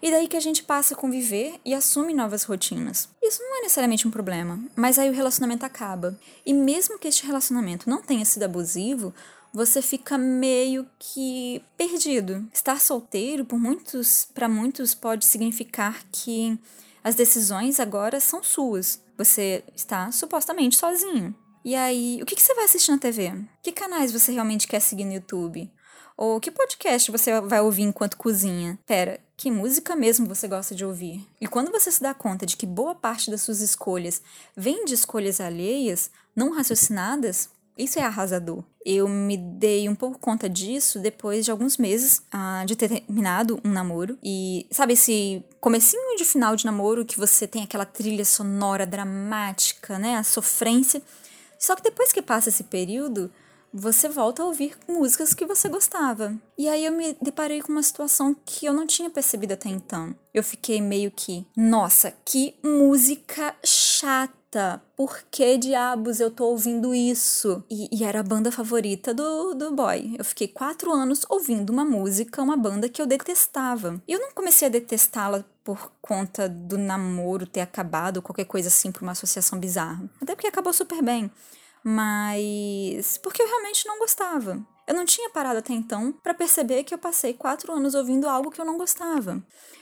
E 0.03 0.11
daí 0.11 0.27
que 0.27 0.35
a 0.35 0.41
gente 0.41 0.63
passa 0.63 0.93
a 0.93 0.97
conviver 0.97 1.61
e 1.63 1.73
assume 1.73 2.13
novas 2.13 2.43
rotinas. 2.43 3.07
Isso 3.21 3.41
não 3.41 3.59
é 3.59 3.61
necessariamente 3.61 4.05
um 4.05 4.11
problema, 4.11 4.59
mas 4.75 4.99
aí 4.99 5.09
o 5.09 5.13
relacionamento 5.13 5.65
acaba. 5.65 6.19
E 6.45 6.53
mesmo 6.53 6.99
que 6.99 7.07
este 7.07 7.25
relacionamento 7.25 7.89
não 7.89 8.01
tenha 8.01 8.25
sido 8.25 8.43
abusivo, 8.43 9.13
você 9.53 9.81
fica 9.81 10.17
meio 10.17 10.85
que 10.99 11.63
perdido. 11.77 12.45
Estar 12.53 12.81
solteiro 12.81 13.45
por 13.45 13.57
muitos, 13.57 14.27
para 14.33 14.49
muitos 14.49 14.93
pode 14.93 15.25
significar 15.25 16.03
que 16.11 16.59
as 17.01 17.15
decisões 17.15 17.79
agora 17.79 18.19
são 18.19 18.43
suas. 18.43 19.01
Você 19.17 19.63
está 19.73 20.11
supostamente 20.11 20.75
sozinho. 20.75 21.33
E 21.63 21.75
aí, 21.75 22.19
o 22.21 22.25
que, 22.25 22.35
que 22.35 22.41
você 22.41 22.53
vai 22.53 22.65
assistir 22.65 22.91
na 22.91 22.97
TV? 22.97 23.33
Que 23.61 23.71
canais 23.71 24.11
você 24.11 24.33
realmente 24.33 24.67
quer 24.67 24.81
seguir 24.81 25.05
no 25.05 25.13
YouTube? 25.13 25.71
Ou 26.17 26.39
que 26.39 26.51
podcast 26.51 27.11
você 27.11 27.41
vai 27.41 27.61
ouvir 27.61 27.83
enquanto 27.83 28.17
cozinha? 28.17 28.77
Pera, 28.85 29.19
que 29.35 29.49
música 29.49 29.95
mesmo 29.95 30.27
você 30.27 30.47
gosta 30.47 30.75
de 30.75 30.85
ouvir? 30.85 31.27
E 31.41 31.47
quando 31.47 31.71
você 31.71 31.91
se 31.91 32.01
dá 32.01 32.13
conta 32.13 32.45
de 32.45 32.55
que 32.55 32.65
boa 32.65 32.93
parte 32.93 33.31
das 33.31 33.41
suas 33.41 33.61
escolhas 33.61 34.21
vem 34.55 34.85
de 34.85 34.93
escolhas 34.93 35.41
alheias, 35.41 36.11
não 36.35 36.53
raciocinadas, 36.53 37.49
isso 37.77 37.97
é 37.97 38.03
arrasador. 38.03 38.63
Eu 38.85 39.07
me 39.09 39.35
dei 39.35 39.89
um 39.89 39.95
pouco 39.95 40.19
conta 40.19 40.47
disso 40.47 40.99
depois 40.99 41.43
de 41.43 41.49
alguns 41.49 41.77
meses 41.77 42.21
ah, 42.31 42.63
de 42.67 42.75
ter 42.75 42.89
terminado 42.89 43.59
um 43.63 43.71
namoro. 43.71 44.17
E 44.23 44.67
sabe 44.69 44.93
esse 44.93 45.43
comecinho 45.59 46.15
de 46.15 46.25
final 46.25 46.55
de 46.55 46.65
namoro 46.65 47.05
que 47.05 47.17
você 47.17 47.47
tem 47.47 47.63
aquela 47.63 47.85
trilha 47.85 48.25
sonora 48.25 48.85
dramática, 48.85 49.97
né? 49.97 50.17
A 50.17 50.23
sofrência. 50.23 51.01
Só 51.57 51.75
que 51.75 51.81
depois 51.81 52.11
que 52.11 52.21
passa 52.21 52.49
esse 52.49 52.65
período, 52.65 53.31
você 53.73 54.07
volta 54.07 54.43
a 54.43 54.45
ouvir 54.45 54.77
músicas 54.87 55.33
que 55.33 55.45
você 55.45 55.67
gostava. 55.67 56.35
E 56.57 56.69
aí 56.69 56.85
eu 56.85 56.91
me 56.91 57.17
deparei 57.19 57.61
com 57.61 57.71
uma 57.71 57.81
situação 57.81 58.35
que 58.45 58.65
eu 58.65 58.73
não 58.73 58.85
tinha 58.85 59.09
percebido 59.09 59.53
até 59.53 59.69
então. 59.69 60.13
Eu 60.33 60.43
fiquei 60.43 60.79
meio 60.79 61.09
que, 61.09 61.45
nossa, 61.57 62.13
que 62.23 62.55
música 62.63 63.55
chata. 63.65 64.81
Por 64.95 65.23
que 65.31 65.57
diabos 65.57 66.19
eu 66.19 66.29
tô 66.29 66.45
ouvindo 66.45 66.93
isso? 66.93 67.63
E, 67.67 67.89
e, 67.91 68.03
era 68.03 68.19
a 68.19 68.23
banda 68.23 68.51
favorita 68.51 69.11
do, 69.11 69.55
do 69.55 69.71
boy. 69.71 70.15
Eu 70.15 70.23
fiquei 70.23 70.47
quatro 70.47 70.91
anos 70.91 71.25
ouvindo 71.27 71.71
uma 71.71 71.83
música, 71.83 72.39
uma 72.39 72.55
banda 72.55 72.87
que 72.87 73.01
eu 73.01 73.07
detestava. 73.07 73.99
E 74.07 74.13
eu 74.13 74.19
não 74.19 74.31
comecei 74.31 74.67
a 74.67 74.71
detestá-la 74.71 75.43
por 75.63 75.91
conta 75.99 76.47
do 76.47 76.77
namoro 76.77 77.47
ter 77.47 77.61
acabado, 77.61 78.21
qualquer 78.21 78.45
coisa 78.45 78.67
assim, 78.67 78.91
por 78.91 79.01
uma 79.01 79.13
associação 79.13 79.57
bizarra. 79.57 80.07
Até 80.21 80.35
porque 80.35 80.47
acabou 80.47 80.71
super 80.71 81.01
bem 81.01 81.31
mas 81.83 83.17
porque 83.17 83.41
eu 83.41 83.47
realmente 83.47 83.85
não 83.87 83.99
gostava. 83.99 84.59
Eu 84.85 84.93
não 84.93 85.05
tinha 85.05 85.29
parado 85.29 85.59
até 85.59 85.73
então 85.73 86.11
para 86.11 86.33
perceber 86.33 86.83
que 86.83 86.93
eu 86.93 86.97
passei 86.97 87.33
quatro 87.33 87.71
anos 87.71 87.95
ouvindo 87.95 88.27
algo 88.27 88.51
que 88.51 88.59
eu 88.59 88.65
não 88.65 88.77
gostava. 88.77 89.41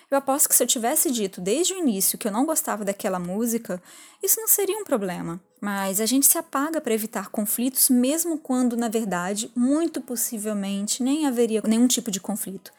Eu 0.09 0.17
aposto 0.17 0.49
que 0.49 0.55
se 0.55 0.61
eu 0.61 0.67
tivesse 0.67 1.09
dito 1.09 1.39
desde 1.39 1.73
o 1.73 1.77
início 1.77 2.17
que 2.17 2.27
eu 2.27 2.31
não 2.31 2.45
gostava 2.45 2.83
daquela 2.83 3.17
música, 3.17 3.81
isso 4.21 4.39
não 4.39 4.47
seria 4.47 4.77
um 4.77 4.83
problema. 4.83 5.39
Mas 5.61 6.01
a 6.01 6.05
gente 6.05 6.25
se 6.25 6.37
apaga 6.37 6.81
para 6.81 6.93
evitar 6.93 7.29
conflitos, 7.29 7.89
mesmo 7.89 8.37
quando, 8.37 8.75
na 8.75 8.89
verdade, 8.89 9.49
muito 9.55 10.01
possivelmente 10.01 11.01
nem 11.01 11.25
haveria 11.25 11.61
nenhum 11.65 11.87
tipo 11.87 12.11
de 12.11 12.19
conflito. 12.19 12.71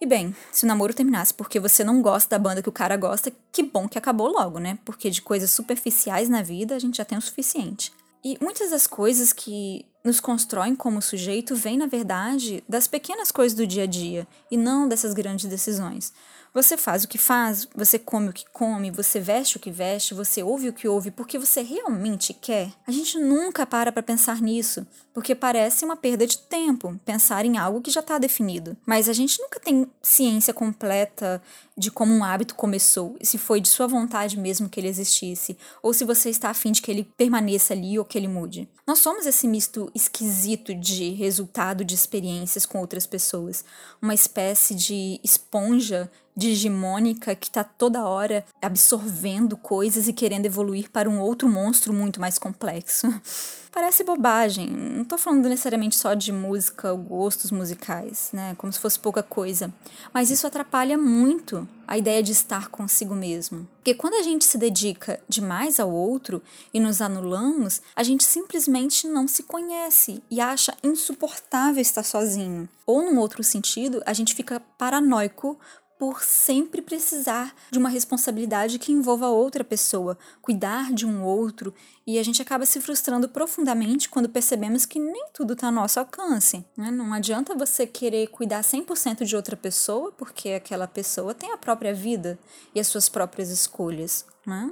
E 0.00 0.06
bem, 0.06 0.34
se 0.50 0.64
o 0.64 0.68
namoro 0.68 0.92
terminasse 0.92 1.32
porque 1.32 1.60
você 1.60 1.84
não 1.84 2.02
gosta 2.02 2.30
da 2.30 2.38
banda 2.42 2.60
que 2.60 2.68
o 2.68 2.72
cara 2.72 2.96
gosta, 2.96 3.32
que 3.52 3.62
bom 3.62 3.88
que 3.88 3.96
acabou 3.96 4.26
logo, 4.26 4.58
né? 4.58 4.76
Porque 4.84 5.08
de 5.08 5.22
coisas 5.22 5.52
superficiais 5.52 6.28
na 6.28 6.42
vida 6.42 6.74
a 6.74 6.78
gente 6.80 6.96
já 6.96 7.04
tem 7.04 7.16
o 7.16 7.22
suficiente. 7.22 7.92
E 8.24 8.38
muitas 8.40 8.70
das 8.70 8.86
coisas 8.86 9.32
que 9.32 9.84
nos 10.04 10.20
constroem 10.20 10.76
como 10.76 11.02
sujeito 11.02 11.54
vêm, 11.56 11.76
na 11.76 11.86
verdade, 11.86 12.62
das 12.68 12.86
pequenas 12.86 13.32
coisas 13.32 13.56
do 13.56 13.66
dia 13.66 13.84
a 13.84 13.86
dia 13.86 14.26
e 14.50 14.56
não 14.56 14.88
dessas 14.88 15.12
grandes 15.12 15.46
decisões. 15.46 16.12
Você 16.54 16.76
faz 16.76 17.02
o 17.02 17.08
que 17.08 17.16
faz, 17.16 17.66
você 17.74 17.98
come 17.98 18.28
o 18.28 18.32
que 18.32 18.44
come, 18.52 18.90
você 18.90 19.18
veste 19.18 19.56
o 19.56 19.60
que 19.60 19.70
veste, 19.70 20.12
você 20.12 20.42
ouve 20.42 20.68
o 20.68 20.72
que 20.72 20.86
ouve 20.86 21.10
porque 21.10 21.38
você 21.38 21.62
realmente 21.62 22.34
quer. 22.34 22.70
A 22.86 22.90
gente 22.90 23.18
nunca 23.18 23.64
para 23.64 23.90
para 23.90 24.02
pensar 24.02 24.38
nisso, 24.42 24.86
porque 25.14 25.34
parece 25.34 25.82
uma 25.82 25.96
perda 25.96 26.26
de 26.26 26.36
tempo 26.36 27.00
pensar 27.06 27.46
em 27.46 27.56
algo 27.56 27.80
que 27.80 27.90
já 27.90 28.00
está 28.00 28.18
definido. 28.18 28.76
Mas 28.84 29.08
a 29.08 29.14
gente 29.14 29.40
nunca 29.40 29.58
tem 29.58 29.90
ciência 30.02 30.52
completa 30.52 31.42
de 31.74 31.90
como 31.90 32.12
um 32.12 32.22
hábito 32.22 32.54
começou, 32.54 33.16
se 33.22 33.38
foi 33.38 33.58
de 33.58 33.70
sua 33.70 33.86
vontade 33.86 34.38
mesmo 34.38 34.68
que 34.68 34.78
ele 34.78 34.88
existisse, 34.88 35.56
ou 35.82 35.94
se 35.94 36.04
você 36.04 36.28
está 36.28 36.50
afim 36.50 36.70
de 36.70 36.82
que 36.82 36.90
ele 36.90 37.08
permaneça 37.16 37.72
ali 37.72 37.98
ou 37.98 38.04
que 38.04 38.18
ele 38.18 38.28
mude. 38.28 38.68
Nós 38.86 38.98
somos 38.98 39.24
esse 39.24 39.48
misto 39.48 39.90
esquisito 39.94 40.74
de 40.74 41.10
resultado 41.10 41.82
de 41.82 41.94
experiências 41.94 42.66
com 42.66 42.78
outras 42.78 43.06
pessoas, 43.06 43.64
uma 44.02 44.12
espécie 44.12 44.74
de 44.74 45.18
esponja 45.24 46.10
digimônica 46.36 47.34
que 47.34 47.50
tá 47.50 47.62
toda 47.62 48.04
hora 48.04 48.44
absorvendo 48.60 49.56
coisas 49.56 50.08
e 50.08 50.12
querendo 50.12 50.46
evoluir 50.46 50.90
para 50.90 51.08
um 51.08 51.20
outro 51.20 51.48
monstro 51.48 51.92
muito 51.92 52.20
mais 52.20 52.38
complexo. 52.38 53.08
Parece 53.72 54.04
bobagem, 54.04 54.68
não 54.68 55.02
tô 55.02 55.16
falando 55.16 55.48
necessariamente 55.48 55.96
só 55.96 56.12
de 56.12 56.30
música, 56.30 56.92
gostos 56.92 57.50
musicais, 57.50 58.28
né? 58.30 58.54
Como 58.58 58.70
se 58.70 58.78
fosse 58.78 59.00
pouca 59.00 59.22
coisa. 59.22 59.72
Mas 60.12 60.30
isso 60.30 60.46
atrapalha 60.46 60.98
muito 60.98 61.66
a 61.88 61.96
ideia 61.96 62.22
de 62.22 62.32
estar 62.32 62.68
consigo 62.68 63.14
mesmo. 63.14 63.66
Porque 63.76 63.94
quando 63.94 64.14
a 64.14 64.22
gente 64.22 64.44
se 64.44 64.58
dedica 64.58 65.18
demais 65.26 65.80
ao 65.80 65.90
outro 65.90 66.42
e 66.72 66.78
nos 66.78 67.00
anulamos, 67.00 67.80
a 67.96 68.02
gente 68.02 68.24
simplesmente 68.24 69.08
não 69.08 69.26
se 69.26 69.42
conhece 69.44 70.22
e 70.30 70.38
acha 70.38 70.76
insuportável 70.82 71.80
estar 71.80 72.02
sozinho. 72.02 72.68
Ou, 72.86 73.02
num 73.02 73.18
outro 73.18 73.42
sentido, 73.42 74.02
a 74.04 74.12
gente 74.12 74.34
fica 74.34 74.60
paranoico 74.76 75.58
por 76.02 76.24
sempre 76.24 76.82
precisar 76.82 77.54
de 77.70 77.78
uma 77.78 77.88
responsabilidade 77.88 78.76
que 78.76 78.90
envolva 78.90 79.28
outra 79.28 79.62
pessoa, 79.62 80.18
cuidar 80.40 80.92
de 80.92 81.06
um 81.06 81.22
outro, 81.22 81.72
e 82.04 82.18
a 82.18 82.24
gente 82.24 82.42
acaba 82.42 82.66
se 82.66 82.80
frustrando 82.80 83.28
profundamente 83.28 84.08
quando 84.08 84.28
percebemos 84.28 84.84
que 84.84 84.98
nem 84.98 85.26
tudo 85.32 85.52
está 85.52 85.68
ao 85.68 85.72
nosso 85.72 86.00
alcance. 86.00 86.64
Né? 86.76 86.90
Não 86.90 87.12
adianta 87.12 87.54
você 87.54 87.86
querer 87.86 88.26
cuidar 88.26 88.62
100% 88.62 89.24
de 89.24 89.36
outra 89.36 89.56
pessoa, 89.56 90.10
porque 90.10 90.48
aquela 90.48 90.88
pessoa 90.88 91.34
tem 91.34 91.52
a 91.52 91.56
própria 91.56 91.94
vida 91.94 92.36
e 92.74 92.80
as 92.80 92.88
suas 92.88 93.08
próprias 93.08 93.50
escolhas. 93.50 94.26
Né? 94.44 94.68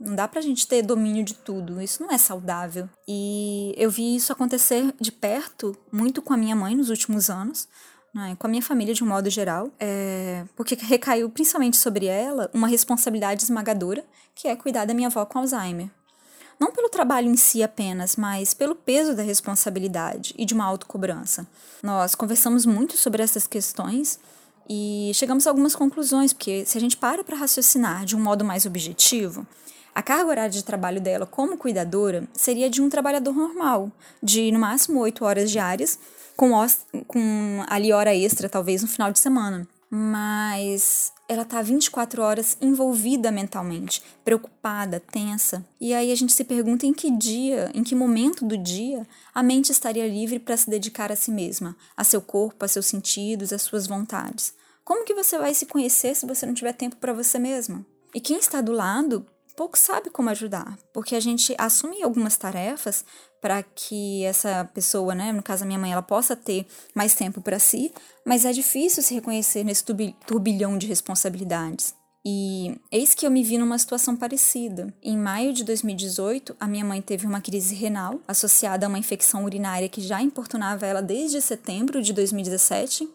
Não 0.00 0.16
dá 0.16 0.26
pra 0.26 0.40
gente 0.40 0.66
ter 0.66 0.82
domínio 0.82 1.24
de 1.24 1.34
tudo, 1.34 1.80
isso 1.80 2.02
não 2.02 2.10
é 2.10 2.18
saudável. 2.18 2.90
E 3.06 3.72
eu 3.76 3.92
vi 3.92 4.16
isso 4.16 4.32
acontecer 4.32 4.92
de 5.00 5.12
perto 5.12 5.76
muito 5.92 6.20
com 6.20 6.32
a 6.32 6.36
minha 6.36 6.56
mãe 6.56 6.74
nos 6.74 6.90
últimos 6.90 7.30
anos 7.30 7.68
né, 8.14 8.36
com 8.38 8.46
a 8.46 8.50
minha 8.50 8.62
família 8.62 8.94
de 8.94 9.02
um 9.02 9.08
modo 9.08 9.28
geral, 9.28 9.70
é, 9.80 10.44
porque 10.54 10.76
recaiu 10.76 11.28
principalmente 11.28 11.76
sobre 11.76 12.06
ela 12.06 12.48
uma 12.54 12.68
responsabilidade 12.68 13.42
esmagadora, 13.42 14.04
que 14.34 14.46
é 14.46 14.54
cuidar 14.54 14.84
da 14.84 14.94
minha 14.94 15.08
avó 15.08 15.26
com 15.26 15.40
Alzheimer. 15.40 15.90
Não 16.58 16.70
pelo 16.70 16.88
trabalho 16.88 17.28
em 17.28 17.36
si 17.36 17.62
apenas, 17.62 18.14
mas 18.14 18.54
pelo 18.54 18.76
peso 18.76 19.14
da 19.14 19.24
responsabilidade 19.24 20.32
e 20.38 20.44
de 20.44 20.54
uma 20.54 20.64
autocobrança. 20.64 21.44
Nós 21.82 22.14
conversamos 22.14 22.64
muito 22.64 22.96
sobre 22.96 23.22
essas 23.22 23.46
questões 23.46 24.20
e 24.68 25.10
chegamos 25.14 25.46
a 25.46 25.50
algumas 25.50 25.74
conclusões, 25.74 26.32
porque 26.32 26.64
se 26.64 26.78
a 26.78 26.80
gente 26.80 26.96
para 26.96 27.24
para 27.24 27.36
raciocinar 27.36 28.04
de 28.04 28.14
um 28.14 28.20
modo 28.20 28.44
mais 28.44 28.64
objetivo, 28.64 29.44
a 29.94 30.02
carga 30.02 30.26
horária 30.26 30.50
de 30.50 30.64
trabalho 30.64 31.00
dela 31.00 31.26
como 31.26 31.56
cuidadora 31.56 32.26
seria 32.32 32.70
de 32.70 32.80
um 32.80 32.88
trabalhador 32.88 33.34
normal, 33.34 33.90
de 34.22 34.50
no 34.50 34.58
máximo 34.58 35.00
oito 35.00 35.24
horas 35.24 35.50
diárias, 35.50 35.98
com, 36.36 36.52
com 37.06 37.64
ali 37.68 37.92
hora 37.92 38.14
extra, 38.14 38.48
talvez 38.48 38.82
no 38.82 38.88
final 38.88 39.12
de 39.12 39.18
semana. 39.18 39.66
Mas 39.90 41.12
ela 41.28 41.44
tá 41.44 41.62
24 41.62 42.20
horas 42.22 42.56
envolvida 42.60 43.30
mentalmente, 43.30 44.02
preocupada, 44.24 45.00
tensa. 45.00 45.64
E 45.80 45.94
aí 45.94 46.10
a 46.10 46.14
gente 46.14 46.32
se 46.32 46.44
pergunta 46.44 46.84
em 46.84 46.92
que 46.92 47.10
dia, 47.10 47.70
em 47.74 47.82
que 47.82 47.94
momento 47.94 48.44
do 48.44 48.56
dia 48.56 49.06
a 49.34 49.42
mente 49.42 49.70
estaria 49.70 50.06
livre 50.06 50.38
para 50.38 50.56
se 50.56 50.68
dedicar 50.68 51.12
a 51.12 51.16
si 51.16 51.30
mesma, 51.30 51.76
a 51.96 52.02
seu 52.02 52.20
corpo, 52.20 52.64
a 52.64 52.68
seus 52.68 52.86
sentidos, 52.86 53.52
às 53.52 53.62
suas 53.62 53.86
vontades. 53.86 54.52
Como 54.84 55.04
que 55.04 55.14
você 55.14 55.38
vai 55.38 55.54
se 55.54 55.66
conhecer 55.66 56.14
se 56.14 56.26
você 56.26 56.44
não 56.44 56.52
tiver 56.52 56.72
tempo 56.72 56.96
para 56.96 57.12
você 57.12 57.38
mesma? 57.38 57.86
E 58.14 58.20
quem 58.20 58.38
está 58.38 58.60
do 58.60 58.72
lado 58.72 59.26
pouco 59.56 59.78
sabe 59.78 60.10
como 60.10 60.30
ajudar, 60.30 60.78
porque 60.92 61.14
a 61.14 61.20
gente 61.20 61.54
assume 61.58 62.02
algumas 62.02 62.36
tarefas 62.36 63.04
para 63.40 63.62
que 63.62 64.24
essa 64.24 64.68
pessoa, 64.72 65.14
né, 65.14 65.32
no 65.32 65.42
caso 65.42 65.64
a 65.64 65.66
minha 65.66 65.78
mãe, 65.78 65.92
ela 65.92 66.02
possa 66.02 66.34
ter 66.34 66.66
mais 66.94 67.14
tempo 67.14 67.40
para 67.40 67.58
si, 67.58 67.92
mas 68.24 68.44
é 68.44 68.52
difícil 68.52 69.02
se 69.02 69.14
reconhecer 69.14 69.64
nesse 69.64 69.84
turbilhão 70.26 70.78
de 70.78 70.86
responsabilidades. 70.86 71.94
E 72.26 72.80
eis 72.90 73.12
que 73.12 73.26
eu 73.26 73.30
me 73.30 73.44
vi 73.44 73.58
numa 73.58 73.76
situação 73.76 74.16
parecida. 74.16 74.92
Em 75.02 75.14
maio 75.14 75.52
de 75.52 75.62
2018, 75.62 76.56
a 76.58 76.66
minha 76.66 76.84
mãe 76.84 77.02
teve 77.02 77.26
uma 77.26 77.38
crise 77.38 77.74
renal 77.74 78.18
associada 78.26 78.86
a 78.86 78.88
uma 78.88 78.98
infecção 78.98 79.44
urinária 79.44 79.90
que 79.90 80.00
já 80.00 80.22
importunava 80.22 80.86
ela 80.86 81.02
desde 81.02 81.42
setembro 81.42 82.00
de 82.00 82.14
2017 82.14 83.06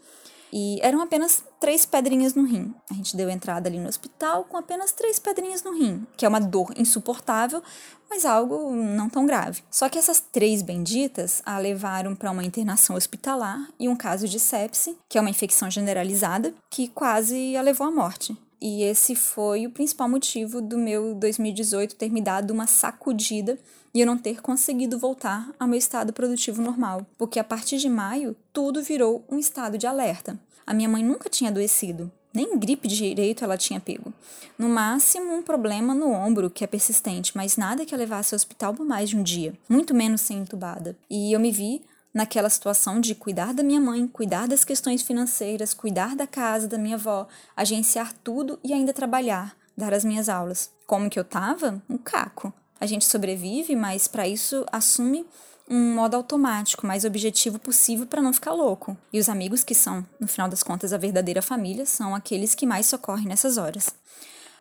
e 0.52 0.80
eram 0.82 1.02
apenas 1.02 1.44
três 1.60 1.86
pedrinhas 1.86 2.34
no 2.34 2.44
rim. 2.44 2.74
A 2.90 2.94
gente 2.94 3.16
deu 3.16 3.30
entrada 3.30 3.70
ali 3.70 3.80
no 3.80 3.88
hospital 3.88 4.44
com 4.46 4.58
apenas 4.58 4.92
três 4.92 5.20
pedrinhas 5.20 5.64
no 5.64 5.74
rim, 5.74 6.06
que 6.18 6.26
é 6.26 6.30
uma 6.30 6.40
dor 6.40 6.74
insuportável, 6.78 7.62
mas 8.10 8.26
algo 8.26 8.74
não 8.74 9.10
tão 9.10 9.26
grave. 9.26 9.64
Só 9.70 9.88
que 9.88 10.00
essas 10.00 10.20
três 10.20 10.62
benditas 10.62 11.42
a 11.46 11.58
levaram 11.60 12.16
para 12.16 12.32
uma 12.32 12.44
internação 12.44 12.96
hospitalar 12.96 13.70
e 13.80 13.88
um 13.88 13.96
caso 13.96 14.28
de 14.28 14.40
sepse, 14.40 14.98
que 15.08 15.18
é 15.18 15.22
uma 15.22 15.30
infecção 15.30 15.70
generalizada, 15.70 16.54
que 16.70 16.88
quase 16.88 17.56
a 17.56 17.62
levou 17.62 17.86
à 17.86 17.92
morte. 17.92 18.36
E 18.62 18.84
esse 18.84 19.16
foi 19.16 19.66
o 19.66 19.72
principal 19.72 20.10
motivo 20.10 20.62
do 20.62 20.78
meu 20.78 21.16
2018 21.16 21.96
ter 21.96 22.12
me 22.12 22.22
dado 22.22 22.52
uma 22.52 22.68
sacudida 22.68 23.58
e 23.94 24.00
eu 24.02 24.06
não 24.06 24.18
ter 24.18 24.42
conseguido 24.42 25.00
voltar 25.00 25.50
ao 25.60 25.68
meu 25.68 25.78
estado 25.78 26.14
produtivo 26.14 26.62
normal, 26.62 27.06
porque 27.18 27.40
a 27.40 27.44
partir 27.44 27.78
de 27.78 27.90
maio 27.90 28.36
tudo 28.54 28.84
virou 28.84 29.26
um 29.30 29.38
estado 29.38 29.78
de 29.78 29.88
alerta. 29.88 30.40
A 30.66 30.74
minha 30.74 30.90
mãe 30.90 31.04
nunca 31.04 31.30
tinha 31.30 31.50
adoecido, 31.50 32.12
nem 32.34 32.58
gripe 32.58 32.88
direito 32.88 33.44
ela 33.44 33.58
tinha 33.58 33.80
pego. 33.80 34.14
No 34.58 34.70
máximo, 34.70 35.34
um 35.34 35.42
problema 35.42 35.96
no 35.96 36.12
ombro, 36.12 36.50
que 36.50 36.64
é 36.64 36.68
persistente, 36.68 37.36
mas 37.36 37.58
nada 37.58 37.86
que 37.86 37.96
a 37.96 37.98
levasse 37.98 38.34
ao 38.34 38.38
hospital 38.38 38.74
por 38.74 38.86
mais 38.86 39.10
de 39.10 39.18
um 39.18 39.24
dia, 39.24 39.54
muito 39.68 39.96
menos 39.96 40.22
ser 40.22 40.36
entubada. 40.36 40.96
E 41.10 41.34
eu 41.34 41.40
me 41.40 41.52
vi 41.52 41.82
naquela 42.14 42.50
situação 42.50 43.00
de 43.00 43.16
cuidar 43.16 43.54
da 43.54 43.64
minha 43.64 43.80
mãe, 43.80 44.08
cuidar 44.08 44.48
das 44.48 44.64
questões 44.64 45.02
financeiras, 45.02 45.74
cuidar 45.74 46.16
da 46.16 46.28
casa 46.28 46.68
da 46.68 46.78
minha 46.78 46.96
avó, 46.96 47.28
agenciar 47.56 48.14
tudo 48.24 48.60
e 48.64 48.74
ainda 48.74 48.94
trabalhar, 48.94 49.56
dar 49.78 49.94
as 49.94 50.04
minhas 50.04 50.30
aulas. 50.30 50.72
Como 50.86 51.10
que 51.10 51.20
eu 51.20 51.24
tava? 51.24 51.82
Um 51.90 51.98
caco. 51.98 52.54
A 52.80 52.86
gente 52.86 53.06
sobrevive, 53.06 53.76
mas 53.76 54.08
para 54.08 54.28
isso 54.28 54.66
assume 54.72 55.26
um 55.70 55.94
modo 55.94 56.16
automático, 56.16 56.88
mais 56.88 57.06
objetivo 57.06 57.60
possível 57.60 58.08
para 58.08 58.22
não 58.22 58.34
ficar 58.34 58.54
louco. 58.54 58.98
E 59.14 59.20
os 59.20 59.30
amigos 59.30 59.64
que 59.64 59.76
são, 59.76 60.06
no 60.20 60.28
final 60.28 60.50
das 60.50 60.64
contas, 60.64 60.92
a 60.92 60.98
verdadeira 60.98 61.42
família, 61.42 61.86
são 61.86 62.16
aqueles 62.16 62.56
que 62.56 62.66
mais 62.66 62.88
socorrem 62.88 63.28
nessas 63.28 63.58
horas. 63.58 63.94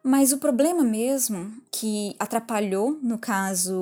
Mas 0.02 0.32
o 0.32 0.38
problema 0.38 0.84
mesmo 0.84 1.52
que 1.72 2.14
atrapalhou, 2.18 2.98
no 3.02 3.18
caso, 3.18 3.74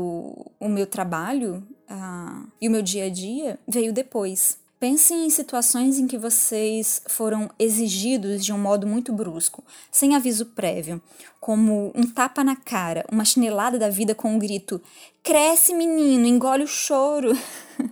o 0.58 0.68
meu 0.68 0.86
trabalho 0.86 1.66
uh, 1.90 2.48
e 2.60 2.68
o 2.68 2.70
meu 2.70 2.82
dia 2.82 3.06
a 3.06 3.10
dia, 3.10 3.58
veio 3.66 3.92
depois. 3.92 4.58
Pensem 4.78 5.24
em 5.24 5.30
situações 5.30 5.98
em 5.98 6.06
que 6.06 6.18
vocês 6.18 7.00
foram 7.08 7.50
exigidos 7.58 8.44
de 8.44 8.52
um 8.52 8.58
modo 8.58 8.86
muito 8.86 9.10
brusco, 9.10 9.64
sem 9.90 10.14
aviso 10.14 10.46
prévio, 10.46 11.00
como 11.40 11.92
um 11.94 12.06
tapa 12.06 12.44
na 12.44 12.54
cara, 12.54 13.02
uma 13.10 13.24
chinelada 13.24 13.78
da 13.78 13.88
vida 13.88 14.14
com 14.14 14.34
um 14.34 14.38
grito: 14.38 14.78
Cresce, 15.22 15.72
menino, 15.72 16.26
engole 16.26 16.64
o 16.64 16.68
choro. 16.68 17.32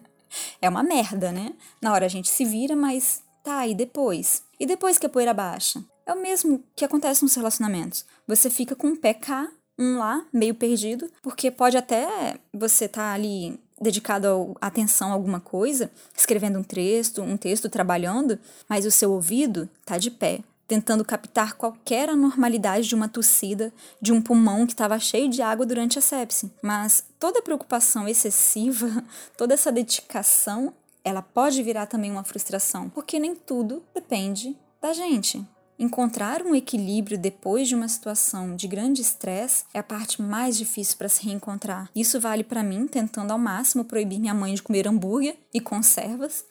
é 0.61 0.69
uma 0.69 0.83
merda, 0.83 1.33
né? 1.33 1.55
Na 1.81 1.91
hora 1.93 2.05
a 2.05 2.09
gente 2.09 2.29
se 2.29 2.45
vira, 2.45 2.77
mas 2.77 3.23
tá, 3.43 3.67
e 3.67 3.75
depois? 3.75 4.43
E 4.61 4.67
depois 4.67 4.99
que 4.99 5.07
a 5.07 5.11
poeira 5.11 5.33
baixa? 5.33 5.83
É 6.05 6.13
o 6.13 6.21
mesmo 6.21 6.63
que 6.77 6.85
acontece 6.85 7.23
nos 7.23 7.35
relacionamentos. 7.35 8.05
Você 8.29 8.51
fica 8.51 8.77
com 8.77 8.89
um 8.89 8.97
pé 8.97 9.15
cá, 9.15 9.51
um 9.79 9.99
lá, 9.99 10.25
meio 10.33 10.55
perdido, 10.55 11.11
porque 11.23 11.51
pode 11.51 11.77
até 11.77 12.39
você 12.53 12.85
estar 12.85 13.03
tá 13.03 13.13
ali 13.13 13.59
dedicado 13.81 14.57
a 14.61 14.69
atenção 14.69 15.11
a 15.11 15.15
alguma 15.15 15.41
coisa, 15.41 15.91
escrevendo 16.17 16.59
um 16.59 16.63
texto, 16.63 17.23
um 17.23 17.37
texto 17.37 17.69
trabalhando, 17.69 18.39
mas 18.69 18.87
o 18.87 18.91
seu 18.91 19.13
ouvido 19.13 19.69
está 19.81 19.99
de 19.99 20.11
pé, 20.11 20.41
tentando 20.67 21.05
captar 21.05 21.55
qualquer 21.55 22.09
anormalidade 22.09 22.89
de 22.89 22.95
uma 22.95 23.09
tossida, 23.09 23.73
de 24.01 24.13
um 24.13 24.23
pulmão 24.23 24.67
que 24.67 24.73
estava 24.73 24.99
cheio 24.99 25.29
de 25.29 25.43
água 25.43 25.67
durante 25.67 25.99
a 25.99 26.03
sepse. 26.03 26.51
Mas 26.63 27.05
toda 27.19 27.43
preocupação 27.43 28.09
excessiva, 28.09 29.05
toda 29.37 29.55
essa 29.55 29.73
dedicação, 29.73 30.73
ela 31.05 31.21
pode 31.21 31.63
virar 31.63 31.87
também 31.87 32.11
uma 32.11 32.25
frustração, 32.25 32.89
porque 32.89 33.19
nem 33.19 33.35
tudo 33.35 33.83
depende 33.93 34.57
da 34.81 34.93
gente. 34.93 35.45
Encontrar 35.77 36.43
um 36.43 36.55
equilíbrio 36.55 37.19
depois 37.19 37.67
de 37.67 37.75
uma 37.75 37.89
situação 37.89 38.55
de 38.55 38.69
grande 38.69 39.03
estresse 39.03 39.65
é 39.75 39.81
a 39.81 39.83
parte 39.83 40.23
mais 40.23 40.57
difícil 40.57 40.97
para 40.97 41.09
se 41.09 41.25
reencontrar. 41.25 41.91
Isso 41.95 42.21
vale 42.21 42.45
para 42.45 42.63
mim 42.63 42.87
tentando 42.87 43.33
ao 43.33 43.39
máximo 43.39 43.85
proibir 43.85 44.21
minha 44.21 44.35
mãe 44.35 44.55
de 44.55 44.63
comer 44.63 44.87
hambúrguer 44.87 45.37
e 45.53 45.61
conservas. 45.61 46.45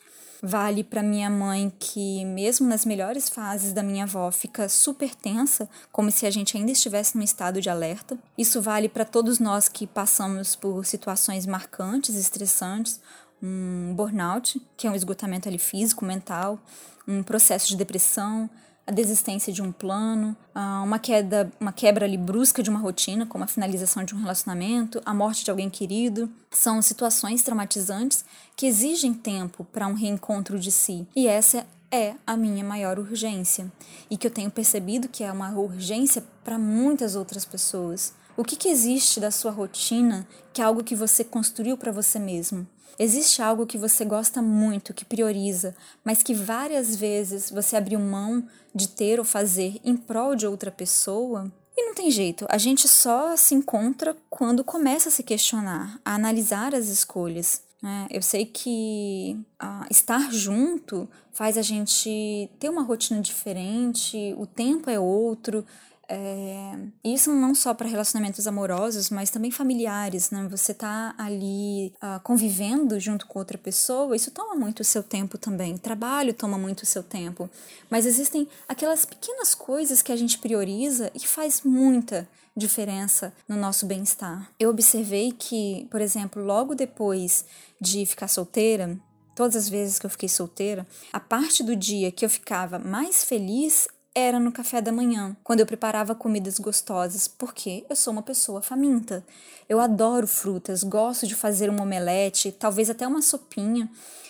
Vale 0.46 0.84
para 0.84 1.02
minha 1.02 1.30
mãe 1.30 1.72
que, 1.80 2.26
mesmo 2.26 2.68
nas 2.68 2.84
melhores 2.84 3.30
fases 3.30 3.72
da 3.72 3.82
minha 3.82 4.04
avó, 4.04 4.30
fica 4.30 4.68
super 4.68 5.16
tensa, 5.16 5.70
como 5.90 6.12
se 6.12 6.26
a 6.26 6.30
gente 6.30 6.58
ainda 6.58 6.74
estivesse 6.74 7.16
num 7.18 7.24
estado 7.24 7.62
de 7.62 7.70
alerta. 7.70 8.20
Isso 8.38 8.62
vale 8.62 8.90
para 8.90 9.06
todos 9.06 9.40
nós 9.40 9.70
que 9.70 9.88
passamos 9.88 10.54
por 10.54 10.86
situações 10.86 11.46
marcantes, 11.46 12.16
estressantes, 12.16 13.00
um 13.42 13.94
burnout, 13.96 14.62
que 14.76 14.86
é 14.86 14.92
um 14.92 14.96
esgotamento 14.96 15.48
ali 15.48 15.58
físico, 15.58 16.04
mental, 16.04 16.60
um 17.08 17.24
processo 17.24 17.70
de 17.70 17.78
depressão, 17.78 18.50
a 18.86 18.92
desistência 18.92 19.52
de 19.54 19.62
um 19.62 19.72
plano, 19.72 20.36
uma 20.84 21.00
queda, 21.00 21.52
uma 21.60 21.72
quebra 21.72 22.06
ali 22.06 22.18
brusca 22.18 22.62
de 22.62 22.70
uma 22.70 22.80
rotina, 22.80 23.26
como 23.26 23.44
a 23.44 23.48
finalização 23.48 24.04
de 24.04 24.14
um 24.14 24.20
relacionamento, 24.20 25.02
a 25.06 25.14
morte 25.14 25.46
de 25.46 25.52
alguém 25.52 25.70
querido, 25.70 26.30
são 26.52 26.82
situações 26.82 27.44
traumatizantes 27.44 28.26
que 28.56 28.66
exigem 28.66 29.14
tempo 29.14 29.64
para 29.72 29.88
um 29.88 29.94
reencontro 29.94 30.60
de 30.60 30.72
si. 30.72 31.08
E 31.16 31.28
essa 31.28 31.66
é 31.90 32.16
a 32.26 32.36
minha 32.36 32.64
maior 32.64 33.00
urgência 33.00 33.72
e 34.10 34.18
que 34.18 34.28
eu 34.28 34.32
tenho 34.32 34.50
percebido 34.50 35.08
que 35.08 35.24
é 35.24 35.32
uma 35.32 35.52
urgência 35.52 36.24
para 36.44 36.58
muitas 36.58 37.16
outras 37.16 37.46
pessoas. 37.46 38.14
O 38.36 38.44
que, 38.44 38.56
que 38.56 38.68
existe 38.68 39.20
da 39.20 39.30
sua 39.30 39.52
rotina 39.52 40.28
que 40.52 40.62
é 40.62 40.66
algo 40.66 40.84
que 40.84 40.96
você 40.96 41.24
construiu 41.24 41.78
para 41.78 41.92
você 41.92 42.18
mesmo? 42.18 42.68
Existe 42.98 43.42
algo 43.42 43.66
que 43.66 43.78
você 43.78 44.06
gosta 44.06 44.42
muito, 44.42 44.94
que 44.94 45.04
prioriza, 45.04 45.76
mas 46.04 46.22
que 46.22 46.34
várias 46.34 46.96
vezes 46.96 47.50
você 47.50 47.76
abriu 47.76 48.00
mão 48.00 48.46
de 48.74 48.88
ter 48.88 49.20
ou 49.20 49.26
fazer 49.26 49.80
em 49.84 49.98
prol 49.98 50.36
de 50.36 50.46
outra 50.46 50.72
pessoa? 50.72 51.52
E 51.76 51.88
não 51.88 51.96
tem 51.96 52.12
jeito, 52.12 52.46
a 52.50 52.58
gente 52.58 52.88
só 52.88 53.36
se 53.36 53.56
encontra 53.56 54.16
quando 54.30 54.64
começa 54.64 55.10
a 55.10 55.12
se 55.12 55.24
questionar, 55.24 56.00
a 56.06 56.14
analisar 56.14 56.76
as 56.76 56.88
escolhas. 56.88 57.64
Né? 57.82 58.08
Eu 58.12 58.22
sei 58.22 58.46
que 58.46 59.38
ah, 59.60 59.86
estar 59.90 60.32
junto 60.32 61.10
faz 61.34 61.58
a 61.58 61.64
gente 61.64 62.50
ter 62.60 62.70
uma 62.70 62.84
rotina 62.84 63.20
diferente, 63.22 64.36
o 64.38 64.46
tempo 64.46 64.90
é 64.90 65.00
outro, 65.00 65.66
é, 66.10 66.78
isso 67.04 67.32
não 67.34 67.56
só 67.56 67.74
para 67.74 67.88
relacionamentos 67.88 68.46
amorosos, 68.46 69.10
mas 69.10 69.30
também 69.30 69.52
familiares, 69.52 70.32
né? 70.32 70.46
Você 70.50 70.74
tá 70.74 71.16
ali 71.18 71.94
uh, 71.96 72.20
convivendo 72.24 73.00
junto 73.00 73.26
com 73.26 73.40
outra 73.40 73.58
pessoa, 73.58 74.16
isso 74.16 74.32
toma 74.32 74.56
muito 74.56 74.82
o 74.82 74.84
seu 74.84 75.02
tempo 75.02 75.38
também. 75.38 75.78
Trabalho 75.78 76.34
toma 76.34 76.58
muito 76.58 76.84
o 76.84 76.86
seu 76.86 77.04
tempo. 77.04 77.50
Mas 77.90 78.06
existem 78.06 78.48
aquelas 78.68 79.06
pequenas 79.06 79.56
coisas 79.56 80.02
que 80.02 80.12
a 80.12 80.16
gente 80.16 80.38
prioriza 80.40 81.10
e 81.16 81.26
faz 81.26 81.62
muita 81.62 82.28
diferença 82.56 83.34
no 83.48 83.56
nosso 83.56 83.86
bem-estar. 83.86 84.52
Eu 84.60 84.70
observei 84.70 85.32
que, 85.32 85.88
por 85.90 86.02
exemplo, 86.02 86.44
logo 86.44 86.76
depois 86.76 87.46
de 87.80 88.06
ficar 88.06 88.28
solteira, 88.28 88.98
todas 89.36 89.56
as 89.56 89.70
vezes 89.70 89.98
que 89.98 90.06
eu 90.06 90.10
fiquei 90.10 90.30
solteira, 90.30 90.86
a 91.12 91.20
parte 91.20 91.64
do 91.64 91.76
dia 91.76 92.12
que 92.12 92.26
eu 92.26 92.30
ficava 92.30 92.78
mais 92.78 93.24
feliz 93.24 93.88
era 94.16 94.40
no 94.40 94.52
café 94.52 94.80
da 94.80 94.92
manhã, 94.92 95.36
quando 95.44 95.62
eu 95.62 95.66
preparava 95.66 96.14
comidas 96.14 96.60
gostosas, 96.60 97.28
porque 97.28 97.84
eu 97.90 97.96
sou 97.96 98.14
uma 98.14 98.22
pessoa 98.22 98.62
faminta. 98.62 99.26
Eu 99.68 99.80
adoro 99.80 100.28
frutas, 100.28 100.84
gosto 100.84 101.26
de 101.26 101.34
fazer 101.34 101.70
um 101.70 101.82
omelete, 101.82 102.52
talvez 102.52 102.90
até 102.90 103.08
uma 103.08 103.22
sopinha, 103.22 103.90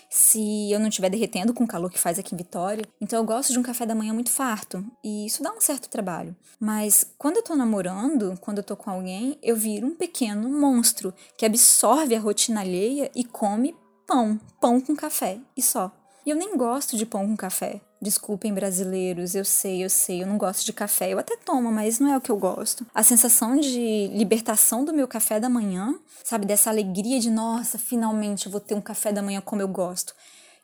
se 0.10 0.72
eu 0.72 0.80
não 0.80 0.88
estiver 0.88 1.10
derretendo 1.10 1.54
com 1.54 1.64
o 1.64 1.68
calor 1.68 1.90
que 1.90 2.00
faz 2.00 2.18
aqui 2.18 2.34
em 2.34 2.38
Vitória. 2.38 2.86
Então 3.02 3.20
eu 3.20 3.26
gosto 3.26 3.52
de 3.52 3.60
um 3.60 3.64
café 3.64 3.86
da 3.86 3.96
manhã 3.96 4.14
muito 4.14 4.32
farto, 4.32 4.86
e 5.04 5.26
isso 5.26 5.44
dá 5.44 5.52
um 5.52 5.60
certo 5.60 5.90
trabalho. 5.90 6.36
Mas 6.60 7.06
quando 7.18 7.38
eu 7.38 7.44
tô 7.44 7.56
namorando, 7.56 8.38
quando 8.40 8.60
eu 8.60 8.64
tô 8.64 8.78
com 8.78 8.90
alguém, 8.90 9.38
eu 9.44 9.56
viro 9.56 9.88
um 9.88 9.96
pequeno 9.96 10.48
monstro 10.48 11.14
que 11.38 11.46
absorve 11.46 12.16
a 12.16 12.20
rotina 12.20 12.62
alheia 12.62 13.12
e 13.14 13.26
come 13.26 13.76
pão, 14.08 14.40
pão 14.62 14.80
com 14.80 14.96
café 14.96 15.40
e 15.58 15.62
só. 15.62 15.92
E 16.26 16.30
eu 16.30 16.36
nem 16.36 16.56
gosto 16.56 16.96
de 16.96 17.06
pão 17.06 17.28
com 17.28 17.36
café. 17.36 17.82
Desculpem, 18.02 18.54
brasileiros, 18.54 19.36
eu 19.36 19.44
sei, 19.44 19.84
eu 19.84 19.90
sei, 19.90 20.24
eu 20.24 20.28
não 20.28 20.38
gosto 20.38 20.66
de 20.66 20.74
café. 20.74 21.12
Eu 21.12 21.20
até 21.20 21.36
tomo, 21.38 21.72
mas 21.72 22.00
não 22.00 22.14
é 22.14 22.18
o 22.18 22.22
que 22.22 22.30
eu 22.30 22.38
gosto. 22.38 22.86
A 22.94 23.04
sensação 23.04 23.58
de 23.58 24.08
libertação 24.14 24.86
do 24.86 24.94
meu 24.94 25.08
café 25.08 25.40
da 25.40 25.50
manhã, 25.50 25.98
sabe, 26.24 26.46
dessa 26.46 26.70
alegria 26.70 27.20
de, 27.20 27.30
nossa, 27.30 27.78
finalmente 27.78 28.46
eu 28.46 28.52
vou 28.52 28.62
ter 28.62 28.76
um 28.76 28.82
café 28.82 29.12
da 29.12 29.22
manhã 29.22 29.42
como 29.42 29.62
eu 29.62 29.68
gosto. 29.68 30.14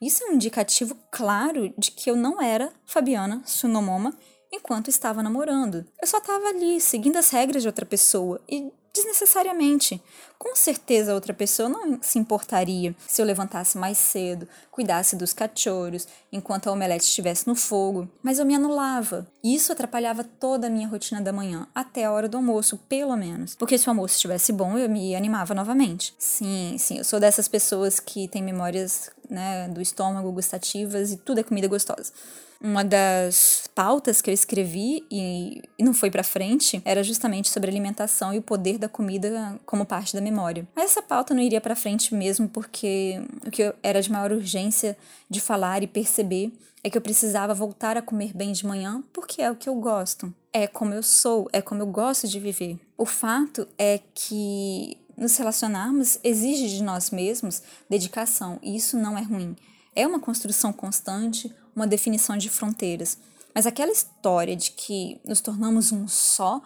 Isso 0.02 0.24
é 0.24 0.28
um 0.28 0.34
indicativo 0.34 0.96
claro 1.12 1.74
de 1.78 1.92
que 1.92 2.10
eu 2.10 2.16
não 2.16 2.42
era 2.42 2.72
Fabiana 2.86 3.42
Sunomoma 3.46 4.14
enquanto 4.52 4.88
estava 4.90 5.22
namorando. 5.22 5.86
Eu 6.02 6.08
só 6.08 6.18
estava 6.18 6.48
ali, 6.48 6.80
seguindo 6.80 7.18
as 7.18 7.30
regras 7.30 7.62
de 7.62 7.68
outra 7.68 7.86
pessoa 7.86 8.42
e 8.50 8.72
desnecessariamente. 9.00 10.02
Com 10.38 10.56
certeza 10.56 11.14
outra 11.14 11.34
pessoa 11.34 11.68
não 11.68 12.00
se 12.02 12.18
importaria 12.18 12.96
se 13.08 13.22
eu 13.22 13.26
levantasse 13.26 13.78
mais 13.78 13.98
cedo, 13.98 14.48
cuidasse 14.72 15.16
dos 15.16 15.34
cachorros, 15.34 16.08
enquanto 16.32 16.68
a 16.68 16.72
omelete 16.72 17.04
estivesse 17.04 17.46
no 17.46 17.56
fogo, 17.56 18.08
mas 18.24 18.40
eu 18.40 18.46
me 18.46 18.56
anulava. 18.56 19.28
Isso 19.44 19.72
atrapalhava 19.72 20.24
toda 20.24 20.68
a 20.68 20.70
minha 20.70 20.88
rotina 20.88 21.22
da 21.22 21.34
manhã, 21.34 21.68
até 21.76 22.06
a 22.06 22.12
hora 22.12 22.30
do 22.30 22.38
almoço, 22.38 22.78
pelo 22.88 23.16
menos. 23.18 23.56
Porque 23.56 23.78
se 23.78 23.88
o 23.88 23.92
almoço 23.92 24.16
estivesse 24.16 24.54
bom, 24.54 24.78
eu 24.78 24.90
me 24.90 25.16
animava 25.16 25.54
novamente. 25.54 26.16
Sim, 26.18 26.78
sim, 26.78 27.00
eu 27.00 27.04
sou 27.04 27.20
dessas 27.20 27.48
pessoas 27.48 28.00
que 28.00 28.28
têm 28.30 28.42
memórias 28.42 29.10
né, 29.30 29.68
do 29.68 29.82
estômago 29.82 30.32
gustativas 30.32 31.12
e 31.12 31.18
tudo 31.18 31.40
é 31.40 31.44
comida 31.44 31.68
gostosa 31.68 32.14
uma 32.62 32.84
das 32.84 33.70
pautas 33.74 34.22
que 34.22 34.30
eu 34.30 34.34
escrevi 34.34 35.06
e, 35.10 35.62
não 35.80 35.94
foi 35.94 36.12
para 36.12 36.24
frente 36.24 36.82
era 36.84 37.04
justamente 37.04 37.50
sobre 37.50 37.70
alimentação 37.70 38.34
e 38.34 38.38
o 38.38 38.42
poder 38.42 38.78
da 38.78 38.90
comida 38.90 39.60
como 39.66 39.86
parte 39.86 40.14
da 40.14 40.22
memória. 40.22 40.68
Mas 40.76 40.92
essa 40.92 41.02
pauta 41.02 41.34
não 41.34 41.42
iria 41.42 41.62
para 41.62 41.76
frente 41.76 42.14
mesmo 42.14 42.50
porque 42.50 43.22
o 43.46 43.52
que 43.52 43.74
era 43.82 44.02
de 44.02 44.12
maior 44.12 44.32
urgência 44.32 44.98
de 45.30 45.40
falar 45.40 45.84
e 45.84 45.88
perceber 45.88 46.52
é 46.84 46.90
que 46.90 46.98
eu 46.98 47.02
precisava 47.02 47.54
voltar 47.54 47.98
a 47.98 48.02
comer 48.02 48.34
bem 48.34 48.52
de 48.52 48.66
manhã 48.66 49.04
porque 49.14 49.42
é 49.42 49.50
o 49.50 49.56
que 49.56 49.70
eu 49.70 49.76
gosto. 49.76 50.34
É 50.52 50.68
como 50.68 50.94
eu 50.94 51.04
sou, 51.04 51.48
é 51.54 51.62
como 51.62 51.82
eu 51.82 51.88
gosto 51.88 52.28
de 52.28 52.40
viver. 52.40 52.78
O 52.98 53.06
fato 53.06 53.68
é 53.78 54.00
que 54.14 54.98
nos 55.16 55.36
relacionarmos 55.38 56.20
exige 56.24 56.70
de 56.70 56.84
nós 56.84 57.10
mesmos 57.10 57.62
dedicação 57.90 58.60
e 58.62 58.76
isso 58.76 58.98
não 58.98 59.18
é 59.18 59.22
ruim. 59.22 59.56
É 59.96 60.08
uma 60.08 60.20
construção 60.20 60.72
constante, 60.72 61.54
uma 61.80 61.88
definição 61.88 62.38
de 62.38 62.50
fronteiras. 62.50 63.18
Mas 63.54 63.66
aquela 63.66 63.92
história 63.92 64.56
de 64.56 64.72
que 64.72 65.20
nos 65.26 65.42
tornamos 65.42 65.92
um 65.92 66.08
só, 66.08 66.62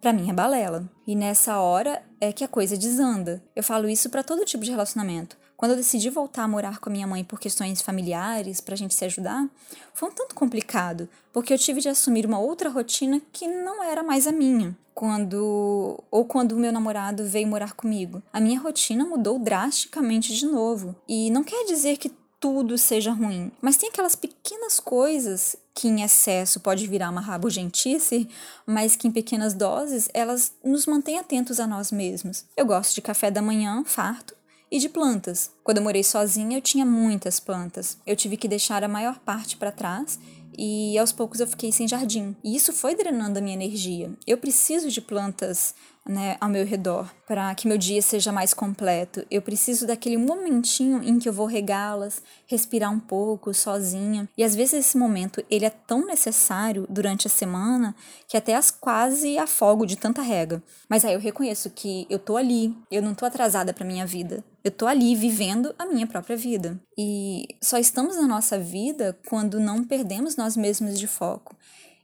para 0.00 0.12
mim 0.12 0.30
é 0.30 0.32
balela. 0.32 0.88
E 1.06 1.14
nessa 1.14 1.58
hora 1.58 2.02
é 2.20 2.32
que 2.32 2.44
a 2.44 2.48
coisa 2.48 2.76
desanda. 2.76 3.42
Eu 3.54 3.62
falo 3.62 3.88
isso 3.88 4.10
para 4.10 4.22
todo 4.22 4.44
tipo 4.44 4.64
de 4.64 4.70
relacionamento. 4.70 5.36
Quando 5.56 5.70
eu 5.70 5.76
decidi 5.78 6.10
voltar 6.10 6.42
a 6.42 6.48
morar 6.48 6.78
com 6.78 6.90
a 6.90 6.92
minha 6.92 7.06
mãe 7.06 7.24
por 7.24 7.40
questões 7.40 7.80
familiares, 7.80 8.60
pra 8.60 8.76
gente 8.76 8.94
se 8.94 9.04
ajudar, 9.06 9.48
foi 9.94 10.10
um 10.10 10.12
tanto 10.12 10.34
complicado, 10.34 11.08
porque 11.32 11.52
eu 11.52 11.58
tive 11.58 11.80
de 11.80 11.88
assumir 11.88 12.26
uma 12.26 12.38
outra 12.38 12.68
rotina 12.68 13.22
que 13.32 13.48
não 13.48 13.82
era 13.82 14.02
mais 14.02 14.26
a 14.26 14.32
minha. 14.32 14.76
Quando 14.94 16.02
ou 16.10 16.24
quando 16.24 16.52
o 16.52 16.58
meu 16.58 16.72
namorado 16.72 17.24
veio 17.24 17.46
morar 17.46 17.72
comigo, 17.72 18.22
a 18.32 18.40
minha 18.40 18.60
rotina 18.60 19.04
mudou 19.04 19.38
drasticamente 19.38 20.34
de 20.34 20.46
novo. 20.46 20.94
E 21.08 21.30
não 21.30 21.42
quer 21.42 21.64
dizer 21.64 21.96
que 21.96 22.12
tudo 22.40 22.76
seja 22.76 23.12
ruim. 23.12 23.50
Mas 23.60 23.76
tem 23.76 23.88
aquelas 23.88 24.14
pequenas 24.14 24.78
coisas 24.78 25.56
que 25.74 25.88
em 25.88 26.02
excesso 26.02 26.60
pode 26.60 26.86
virar 26.86 27.10
uma 27.10 27.20
rabugentice, 27.20 28.28
mas 28.66 28.96
que 28.96 29.08
em 29.08 29.12
pequenas 29.12 29.54
doses 29.54 30.08
elas 30.14 30.52
nos 30.64 30.86
mantêm 30.86 31.18
atentos 31.18 31.60
a 31.60 31.66
nós 31.66 31.92
mesmos. 31.92 32.44
Eu 32.56 32.66
gosto 32.66 32.94
de 32.94 33.02
café 33.02 33.30
da 33.30 33.42
manhã 33.42 33.84
farto 33.84 34.34
e 34.70 34.78
de 34.78 34.88
plantas. 34.88 35.50
Quando 35.62 35.78
eu 35.78 35.82
morei 35.82 36.02
sozinha, 36.02 36.56
eu 36.56 36.62
tinha 36.62 36.84
muitas 36.84 37.38
plantas. 37.38 37.98
Eu 38.06 38.16
tive 38.16 38.36
que 38.36 38.48
deixar 38.48 38.82
a 38.82 38.88
maior 38.88 39.18
parte 39.18 39.56
para 39.56 39.72
trás 39.72 40.18
e 40.58 40.96
aos 40.98 41.12
poucos 41.12 41.40
eu 41.40 41.46
fiquei 41.46 41.70
sem 41.70 41.86
jardim. 41.86 42.34
E 42.42 42.56
isso 42.56 42.72
foi 42.72 42.94
drenando 42.94 43.38
a 43.38 43.42
minha 43.42 43.54
energia. 43.54 44.10
Eu 44.26 44.38
preciso 44.38 44.90
de 44.90 45.00
plantas 45.00 45.74
né, 46.08 46.36
ao 46.40 46.48
meu 46.48 46.64
redor, 46.64 47.10
para 47.26 47.54
que 47.54 47.66
meu 47.66 47.76
dia 47.76 48.00
seja 48.00 48.30
mais 48.32 48.54
completo. 48.54 49.24
Eu 49.30 49.42
preciso 49.42 49.86
daquele 49.86 50.16
momentinho 50.16 51.02
em 51.02 51.18
que 51.18 51.28
eu 51.28 51.32
vou 51.32 51.46
regá-las, 51.46 52.22
respirar 52.46 52.92
um 52.92 53.00
pouco 53.00 53.52
sozinha. 53.52 54.28
E 54.36 54.44
às 54.44 54.54
vezes 54.54 54.86
esse 54.86 54.98
momento 54.98 55.44
ele 55.50 55.64
é 55.64 55.70
tão 55.70 56.06
necessário 56.06 56.86
durante 56.88 57.26
a 57.26 57.30
semana 57.30 57.94
que 58.28 58.36
até 58.36 58.54
as 58.54 58.70
quase 58.70 59.38
afogo 59.38 59.86
de 59.86 59.96
tanta 59.96 60.22
rega. 60.22 60.62
Mas 60.88 61.04
aí 61.04 61.14
eu 61.14 61.20
reconheço 61.20 61.70
que 61.70 62.06
eu 62.08 62.18
tô 62.18 62.36
ali, 62.36 62.76
eu 62.90 63.02
não 63.02 63.14
tô 63.14 63.24
atrasada 63.26 63.74
para 63.74 63.84
minha 63.84 64.06
vida. 64.06 64.44
Eu 64.62 64.70
tô 64.70 64.86
ali 64.86 65.14
vivendo 65.14 65.72
a 65.78 65.86
minha 65.86 66.06
própria 66.08 66.36
vida. 66.36 66.80
E 66.98 67.46
só 67.62 67.78
estamos 67.78 68.16
na 68.16 68.26
nossa 68.26 68.58
vida 68.58 69.16
quando 69.28 69.60
não 69.60 69.84
perdemos 69.84 70.34
nós 70.36 70.56
mesmos 70.56 70.98
de 70.98 71.06
foco. 71.06 71.54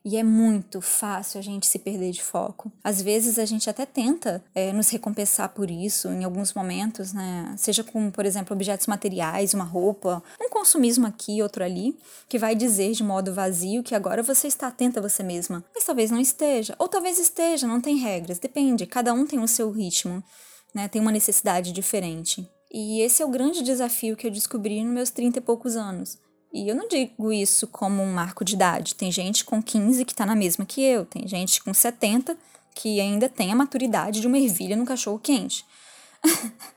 E 0.04 0.16
é 0.16 0.22
muito 0.24 0.80
fácil 0.80 1.38
a 1.38 1.42
gente 1.42 1.66
se 1.66 1.78
perder 1.78 2.10
de 2.10 2.22
foco. 2.22 2.72
Às 2.82 3.00
vezes 3.00 3.38
a 3.38 3.44
gente 3.44 3.70
até 3.70 3.86
tenta 3.86 4.42
é, 4.52 4.72
nos 4.72 4.88
recompensar 4.88 5.50
por 5.50 5.70
isso 5.70 6.08
em 6.08 6.24
alguns 6.24 6.52
momentos, 6.52 7.12
né? 7.12 7.54
Seja 7.56 7.84
com, 7.84 8.10
por 8.10 8.26
exemplo, 8.26 8.52
objetos 8.54 8.88
materiais, 8.88 9.54
uma 9.54 9.64
roupa, 9.64 10.20
um 10.40 10.48
consumismo 10.48 11.06
aqui, 11.06 11.40
outro 11.40 11.62
ali, 11.62 11.96
que 12.28 12.36
vai 12.36 12.56
dizer 12.56 12.92
de 12.92 13.04
modo 13.04 13.32
vazio 13.32 13.82
que 13.84 13.94
agora 13.94 14.24
você 14.24 14.48
está 14.48 14.66
atenta 14.66 14.98
a 14.98 15.02
você 15.02 15.22
mesma. 15.22 15.64
Mas 15.72 15.84
talvez 15.84 16.10
não 16.10 16.18
esteja, 16.18 16.74
ou 16.80 16.88
talvez 16.88 17.20
esteja, 17.20 17.66
não 17.66 17.80
tem 17.80 17.96
regras, 17.96 18.40
depende, 18.40 18.86
cada 18.86 19.12
um 19.14 19.24
tem 19.24 19.38
o 19.38 19.46
seu 19.46 19.70
ritmo, 19.70 20.22
né? 20.74 20.88
Tem 20.88 21.00
uma 21.00 21.12
necessidade 21.12 21.70
diferente. 21.70 22.48
E 22.72 23.00
esse 23.02 23.22
é 23.22 23.26
o 23.26 23.30
grande 23.30 23.62
desafio 23.62 24.16
que 24.16 24.26
eu 24.26 24.30
descobri 24.30 24.82
nos 24.82 24.94
meus 24.94 25.10
30 25.10 25.38
e 25.38 25.42
poucos 25.42 25.76
anos. 25.76 26.18
E 26.52 26.68
eu 26.68 26.74
não 26.74 26.86
digo 26.86 27.32
isso 27.32 27.66
como 27.66 28.02
um 28.02 28.12
marco 28.12 28.44
de 28.44 28.54
idade. 28.54 28.94
Tem 28.94 29.10
gente 29.10 29.44
com 29.44 29.62
15 29.62 30.04
que 30.04 30.12
está 30.12 30.26
na 30.26 30.36
mesma 30.36 30.66
que 30.66 30.82
eu, 30.82 31.06
tem 31.06 31.26
gente 31.26 31.62
com 31.62 31.72
70 31.72 32.36
que 32.74 33.00
ainda 33.00 33.28
tem 33.28 33.52
a 33.52 33.56
maturidade 33.56 34.20
de 34.20 34.26
uma 34.26 34.38
ervilha 34.38 34.76
no 34.76 34.84
cachorro 34.84 35.18
quente. 35.18 35.64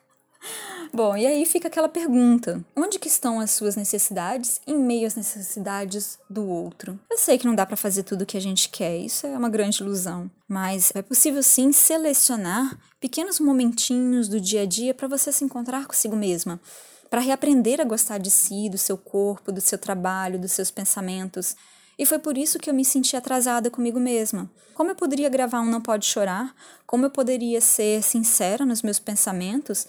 Bom, 0.94 1.18
e 1.18 1.26
aí 1.26 1.46
fica 1.46 1.68
aquela 1.68 1.90
pergunta: 1.90 2.64
onde 2.76 3.00
que 3.00 3.08
estão 3.08 3.40
as 3.40 3.52
suas 3.52 3.76
necessidades 3.76 4.62
em 4.66 4.78
meio 4.78 5.08
às 5.08 5.16
necessidades 5.16 6.18
do 6.30 6.48
outro? 6.48 6.98
Eu 7.12 7.18
sei 7.18 7.38
que 7.38 7.46
não 7.46 7.56
dá 7.56 7.66
para 7.66 7.76
fazer 7.76 8.04
tudo 8.04 8.22
o 8.22 8.26
que 8.26 8.38
a 8.38 8.42
gente 8.42 8.70
quer, 8.70 8.98
isso 8.98 9.28
é 9.28 9.38
uma 9.38 9.50
grande 9.50 9.82
ilusão, 9.82 10.32
mas 10.48 10.92
é 10.96 11.02
possível 11.02 11.44
sim 11.44 11.72
selecionar 11.72 12.80
pequenos 13.00 13.40
momentinhos 13.40 14.30
do 14.30 14.40
dia 14.40 14.62
a 14.62 14.66
dia 14.66 14.94
para 14.94 15.08
você 15.08 15.32
se 15.32 15.44
encontrar 15.44 15.86
consigo 15.86 16.16
mesma 16.16 16.62
para 17.16 17.22
reaprender 17.22 17.80
a 17.80 17.86
gostar 17.86 18.18
de 18.18 18.30
si, 18.30 18.68
do 18.68 18.78
seu 18.78 18.98
corpo, 18.98 19.50
do 19.50 19.62
seu 19.62 19.78
trabalho, 19.78 20.38
dos 20.38 20.52
seus 20.52 20.70
pensamentos. 20.70 21.56
E 21.98 22.06
foi 22.06 22.20
por 22.20 22.38
isso 22.38 22.60
que 22.60 22.70
eu 22.70 22.74
me 22.74 22.84
senti 22.84 23.16
atrasada 23.16 23.70
comigo 23.70 23.98
mesma. 23.98 24.52
Como 24.74 24.92
eu 24.92 24.96
poderia 24.96 25.30
gravar 25.30 25.62
um 25.62 25.70
Não 25.70 25.80
Pode 25.80 26.06
Chorar? 26.06 26.54
Como 26.86 27.06
eu 27.06 27.10
poderia 27.10 27.62
ser 27.62 28.04
sincera 28.04 28.66
nos 28.66 28.82
meus 28.82 29.00
pensamentos 29.00 29.88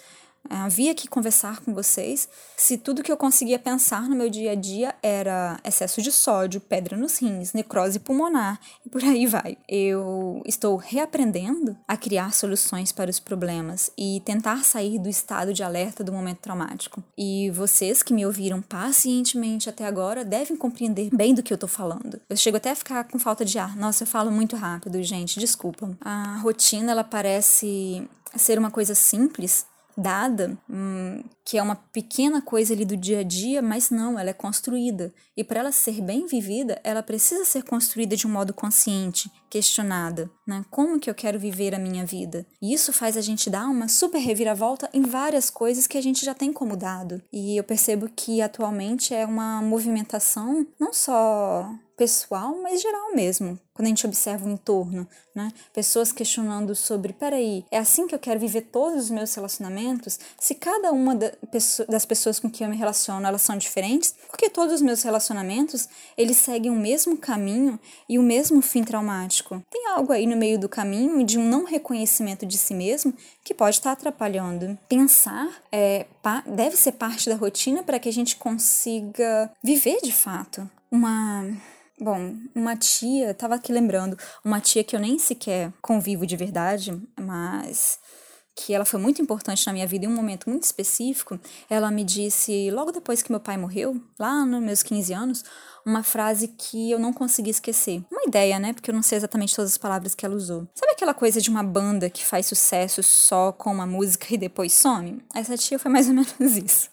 havia 0.49 0.95
que 0.95 1.09
conversar 1.09 1.61
com 1.61 1.75
vocês 1.75 2.29
se 2.57 2.79
tudo 2.79 3.03
que 3.03 3.13
eu 3.13 3.17
conseguia 3.17 3.59
pensar 3.59 4.09
no 4.09 4.17
meu 4.17 4.31
dia 4.31 4.53
a 4.53 4.55
dia 4.55 4.95
era 5.03 5.59
excesso 5.65 6.01
de 6.01 6.11
sódio, 6.11 6.61
pedra 6.61 6.97
nos 6.97 7.19
rins, 7.19 7.53
necrose 7.53 7.99
pulmonar 7.99 8.59
e 8.85 8.89
por 8.89 9.03
aí 9.05 9.27
vai. 9.27 9.57
Eu 9.69 10.43
estou 10.45 10.77
reaprendendo 10.77 11.77
a 11.87 11.97
criar 11.97 12.33
soluções 12.33 12.93
para 12.93 13.11
os 13.11 13.21
problemas 13.21 13.91
e 13.97 14.23
tentar 14.25 14.65
sair 14.65 14.99
do 14.99 15.09
estado 15.09 15.53
de 15.53 15.63
alerta 15.63 16.03
do 16.03 16.13
momento 16.13 16.39
traumático. 16.39 17.03
E 17.17 17.51
vocês 17.51 18.03
que 18.03 18.15
me 18.15 18.25
ouviram 18.25 18.63
pacientemente 18.63 19.69
até 19.69 19.87
agora 19.87 20.25
devem 20.25 20.57
compreender 20.57 21.11
bem 21.15 21.35
do 21.35 21.43
que 21.43 21.53
eu 21.53 21.57
estou 21.57 21.69
falando. 21.69 22.21
Eu 22.29 22.37
chego 22.37 22.57
até 22.57 22.71
a 22.71 22.77
ficar 22.77 23.05
com 23.05 23.19
falta 23.19 23.45
de 23.45 23.59
ar. 23.59 23.77
Nossa, 23.77 24.05
eu 24.05 24.07
falo 24.07 24.31
muito 24.31 24.57
rápido, 24.57 25.03
gente, 25.03 25.39
desculpa. 25.39 25.97
A 26.01 26.39
rotina 26.39 26.93
ela 26.93 27.05
parece 27.05 28.09
ser 28.35 28.59
uma 28.59 28.71
coisa 28.71 28.95
simples, 28.95 29.67
dada, 29.97 30.59
hum, 30.69 31.23
que 31.45 31.57
é 31.57 31.63
uma 31.63 31.77
pequena 31.77 32.43
coisa 32.43 32.75
ali 32.75 32.85
do 32.85 32.97
dia 32.97 33.21
a 33.21 33.23
dia, 33.23 33.63
mas 33.63 33.89
não, 33.89 34.19
ela 34.19 34.31
é 34.31 34.35
construída. 34.35 35.13
E 35.37 35.43
para 35.43 35.61
ela 35.61 35.73
ser 35.73 36.03
bem 36.03 36.27
vivida, 36.27 36.81
ela 36.85 37.03
precisa 37.03 37.45
ser 37.45 37.63
construída 37.63 38.17
de 38.17 38.27
um 38.27 38.31
modo 38.31 38.53
consciente, 38.53 39.31
questionada, 39.49 40.31
né? 40.47 40.65
Como 40.71 41.01
que 41.01 41.09
eu 41.09 41.15
quero 41.15 41.39
viver 41.39 41.75
a 41.75 41.79
minha 41.79 42.05
vida? 42.05 42.47
E 42.61 42.75
isso 42.75 42.93
faz 42.93 43.17
a 43.17 43.21
gente 43.21 43.49
dar 43.49 43.67
uma 43.67 43.89
super 43.89 44.19
reviravolta 44.19 44.91
em 44.93 45.03
várias 45.03 45.49
coisas 45.49 45.87
que 45.87 45.97
a 45.97 46.03
gente 46.03 46.25
já 46.25 46.35
tem 46.35 46.53
como 46.53 46.77
dado. 46.77 47.23
E 47.33 47.57
eu 47.57 47.65
percebo 47.65 48.09
que 48.15 48.43
atualmente 48.43 49.15
é 49.15 49.25
uma 49.25 49.63
movimentação 49.63 50.67
não 50.79 50.93
só 50.93 51.71
pessoal, 51.97 52.59
mas 52.63 52.83
geral 52.83 53.15
mesmo, 53.15 53.59
quando 53.73 53.87
a 53.87 53.89
gente 53.89 54.07
observa 54.07 54.47
o 54.47 54.51
entorno, 54.51 55.09
né? 55.35 55.51
Pessoas 55.73 56.13
questionando 56.13 56.75
sobre, 56.75 57.13
peraí, 57.13 57.65
é 57.71 57.79
assim 57.79 58.07
que 58.07 58.15
eu 58.15 58.19
quero 58.19 58.39
viver 58.39 58.63
todos 58.63 59.05
os 59.05 59.11
meus 59.11 59.35
relacionamentos? 59.35 60.19
Se 60.39 60.55
cada 60.55 60.93
uma 60.93 61.15
das 61.15 62.07
pessoas 62.07 62.39
com 62.39 62.51
quem 62.51 62.67
eu 62.67 62.71
me 62.71 62.77
relaciono, 62.77 63.27
elas 63.27 63.43
são 63.43 63.57
diferentes, 63.57 64.15
porque 64.29 64.51
todos 64.51 64.75
os 64.75 64.83
meus 64.83 65.03
relacionamentos, 65.03 65.89
eles 66.17 66.37
seguem 66.37 66.71
o 66.71 66.77
mesmo 66.77 67.17
caminho 67.17 67.79
e 68.09 68.19
o 68.19 68.23
mesmo 68.23 68.61
fim 68.61 68.85
traumático. 68.85 69.63
Tem 69.71 69.89
algo 69.89 70.13
aí 70.13 70.27
no 70.27 70.37
meio 70.37 70.59
do 70.59 70.69
caminho 70.69 71.25
de 71.25 71.39
um 71.39 71.49
não 71.49 71.65
reconhecimento 71.65 72.45
de 72.45 72.59
si 72.59 72.75
mesmo 72.75 73.15
que 73.43 73.55
pode 73.55 73.77
estar 73.77 73.93
atrapalhando. 73.93 74.79
Pensar 74.89 75.49
é, 75.73 76.07
deve 76.47 76.77
ser 76.77 76.93
parte 76.93 77.29
da 77.29 77.37
rotina 77.37 77.83
para 77.83 77.99
que 77.99 78.09
a 78.09 78.13
gente 78.13 78.37
consiga 78.37 79.51
viver 79.63 80.01
de 80.03 80.13
fato. 80.13 80.69
Uma 80.91 81.45
Bom, 81.99 82.37
uma 82.55 82.77
tia, 82.77 83.33
tava 83.33 83.55
aqui 83.55 83.73
lembrando, 83.73 84.19
uma 84.45 84.61
tia 84.61 84.85
que 84.85 84.95
eu 84.95 85.01
nem 85.01 85.19
sequer 85.19 85.73
convivo 85.81 86.27
de 86.27 86.37
verdade, 86.37 87.01
mas 87.19 87.99
que 88.55 88.75
ela 88.75 88.85
foi 88.85 89.01
muito 89.01 89.21
importante 89.21 89.67
na 89.67 89.73
minha 89.73 89.87
vida 89.87 90.05
em 90.07 90.09
um 90.09 90.15
momento 90.15 90.49
muito 90.49 90.65
específico, 90.65 91.39
ela 91.69 91.91
me 91.91 92.05
disse, 92.05 92.71
logo 92.71 92.91
depois 92.91 93.23
que 93.23 93.31
meu 93.31 93.41
pai 93.41 93.57
morreu, 93.57 94.01
lá 94.19 94.45
nos 94.45 94.63
meus 94.63 94.83
15 94.83 95.13
anos, 95.13 95.45
uma 95.85 96.03
frase 96.03 96.49
que 96.49 96.91
eu 96.91 96.99
não 96.99 97.13
consegui 97.13 97.51
esquecer. 97.51 98.03
Uma 98.11 98.25
ideia, 98.27 98.59
né? 98.59 98.73
Porque 98.73 98.91
eu 98.91 98.95
não 98.95 99.03
sei 99.03 99.19
exatamente 99.19 99.55
todas 99.55 99.73
as 99.73 99.79
palavras 99.79 100.15
que 100.15 100.25
ela 100.25 100.35
usou. 100.35 100.67
Sabe 100.75 100.93
aquela 100.93 101.15
coisa 101.15 101.41
de 101.41 101.49
uma 101.49 101.63
banda 101.63 102.11
que 102.11 102.25
faz 102.25 102.47
sucesso 102.47 103.03
só 103.03 103.53
com 103.53 103.71
uma 103.71 103.87
música 103.87 104.27
e 104.35 104.39
depois 104.39 104.73
some? 104.73 105.23
Essa 105.35 105.57
tia 105.57 105.79
foi 105.79 105.91
mais 105.91 106.09
ou 106.09 106.15
menos 106.15 106.57
isso. 106.57 106.91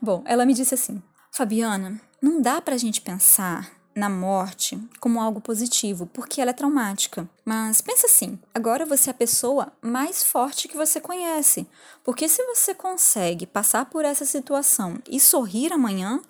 Bom, 0.00 0.22
ela 0.26 0.44
me 0.44 0.52
disse 0.52 0.74
assim: 0.74 1.00
Fabiana, 1.32 2.00
não 2.20 2.42
dá 2.42 2.60
pra 2.60 2.76
gente 2.76 3.00
pensar 3.00 3.81
na 3.94 4.08
morte 4.08 4.80
como 5.00 5.20
algo 5.20 5.40
positivo, 5.40 6.06
porque 6.06 6.40
ela 6.40 6.50
é 6.50 6.54
traumática. 6.54 7.28
Mas 7.44 7.80
pensa 7.80 8.06
assim: 8.06 8.38
agora 8.54 8.86
você 8.86 9.10
é 9.10 9.12
a 9.12 9.14
pessoa 9.14 9.72
mais 9.80 10.24
forte 10.24 10.68
que 10.68 10.76
você 10.76 11.00
conhece. 11.00 11.66
Porque 12.04 12.28
se 12.28 12.44
você 12.44 12.74
consegue 12.74 13.46
passar 13.46 13.86
por 13.86 14.04
essa 14.04 14.24
situação 14.24 14.98
e 15.08 15.20
sorrir 15.20 15.72
amanhã, 15.72 16.20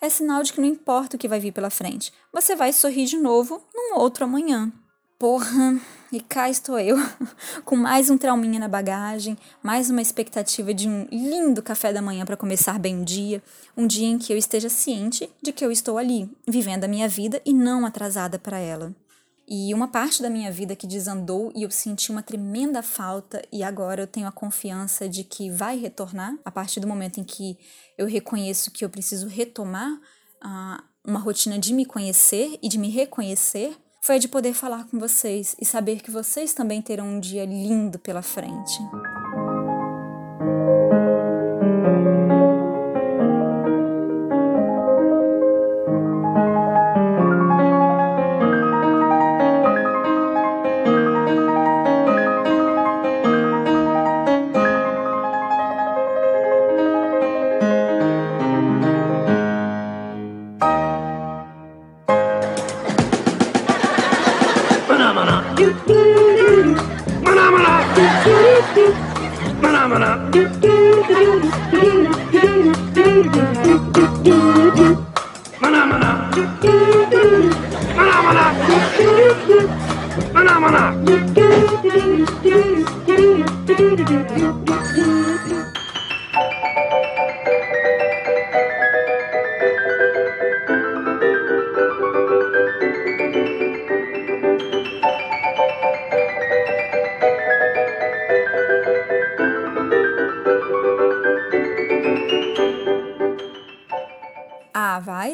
é 0.00 0.08
sinal 0.08 0.42
de 0.42 0.52
que 0.52 0.60
não 0.60 0.68
importa 0.68 1.16
o 1.16 1.18
que 1.18 1.28
vai 1.28 1.38
vir 1.38 1.52
pela 1.52 1.70
frente, 1.70 2.12
você 2.32 2.56
vai 2.56 2.72
sorrir 2.72 3.04
de 3.04 3.18
novo 3.18 3.62
num 3.74 3.96
outro 3.96 4.24
amanhã. 4.24 4.72
Porra, 5.20 5.78
e 6.10 6.18
cá 6.18 6.48
estou 6.48 6.78
eu, 6.78 6.96
com 7.66 7.76
mais 7.76 8.08
um 8.08 8.16
trauminha 8.16 8.58
na 8.58 8.68
bagagem, 8.68 9.36
mais 9.62 9.90
uma 9.90 10.00
expectativa 10.00 10.72
de 10.72 10.88
um 10.88 11.06
lindo 11.12 11.62
café 11.62 11.92
da 11.92 12.00
manhã 12.00 12.24
para 12.24 12.38
começar 12.38 12.78
bem 12.78 13.02
o 13.02 13.04
dia, 13.04 13.42
um 13.76 13.86
dia 13.86 14.08
em 14.08 14.16
que 14.16 14.32
eu 14.32 14.38
esteja 14.38 14.70
ciente 14.70 15.30
de 15.42 15.52
que 15.52 15.62
eu 15.62 15.70
estou 15.70 15.98
ali, 15.98 16.34
vivendo 16.48 16.84
a 16.84 16.88
minha 16.88 17.06
vida 17.06 17.38
e 17.44 17.52
não 17.52 17.84
atrasada 17.84 18.38
para 18.38 18.58
ela. 18.60 18.96
E 19.46 19.74
uma 19.74 19.88
parte 19.88 20.22
da 20.22 20.30
minha 20.30 20.50
vida 20.50 20.74
que 20.74 20.86
desandou 20.86 21.52
e 21.54 21.64
eu 21.64 21.70
senti 21.70 22.10
uma 22.10 22.22
tremenda 22.22 22.82
falta, 22.82 23.42
e 23.52 23.62
agora 23.62 24.00
eu 24.00 24.06
tenho 24.06 24.26
a 24.26 24.32
confiança 24.32 25.06
de 25.06 25.22
que 25.22 25.50
vai 25.50 25.78
retornar, 25.78 26.34
a 26.42 26.50
partir 26.50 26.80
do 26.80 26.88
momento 26.88 27.20
em 27.20 27.24
que 27.24 27.58
eu 27.98 28.06
reconheço 28.06 28.70
que 28.70 28.86
eu 28.86 28.88
preciso 28.88 29.28
retomar 29.28 29.92
uh, 29.92 30.82
uma 31.04 31.20
rotina 31.20 31.58
de 31.58 31.74
me 31.74 31.84
conhecer 31.84 32.58
e 32.62 32.70
de 32.70 32.78
me 32.78 32.88
reconhecer 32.88 33.76
foi 34.00 34.18
de 34.18 34.28
poder 34.28 34.54
falar 34.54 34.84
com 34.84 34.98
vocês 34.98 35.54
e 35.60 35.64
saber 35.64 36.00
que 36.00 36.10
vocês 36.10 36.54
também 36.54 36.80
terão 36.80 37.06
um 37.06 37.20
dia 37.20 37.44
lindo 37.44 37.98
pela 37.98 38.22
frente. 38.22 38.78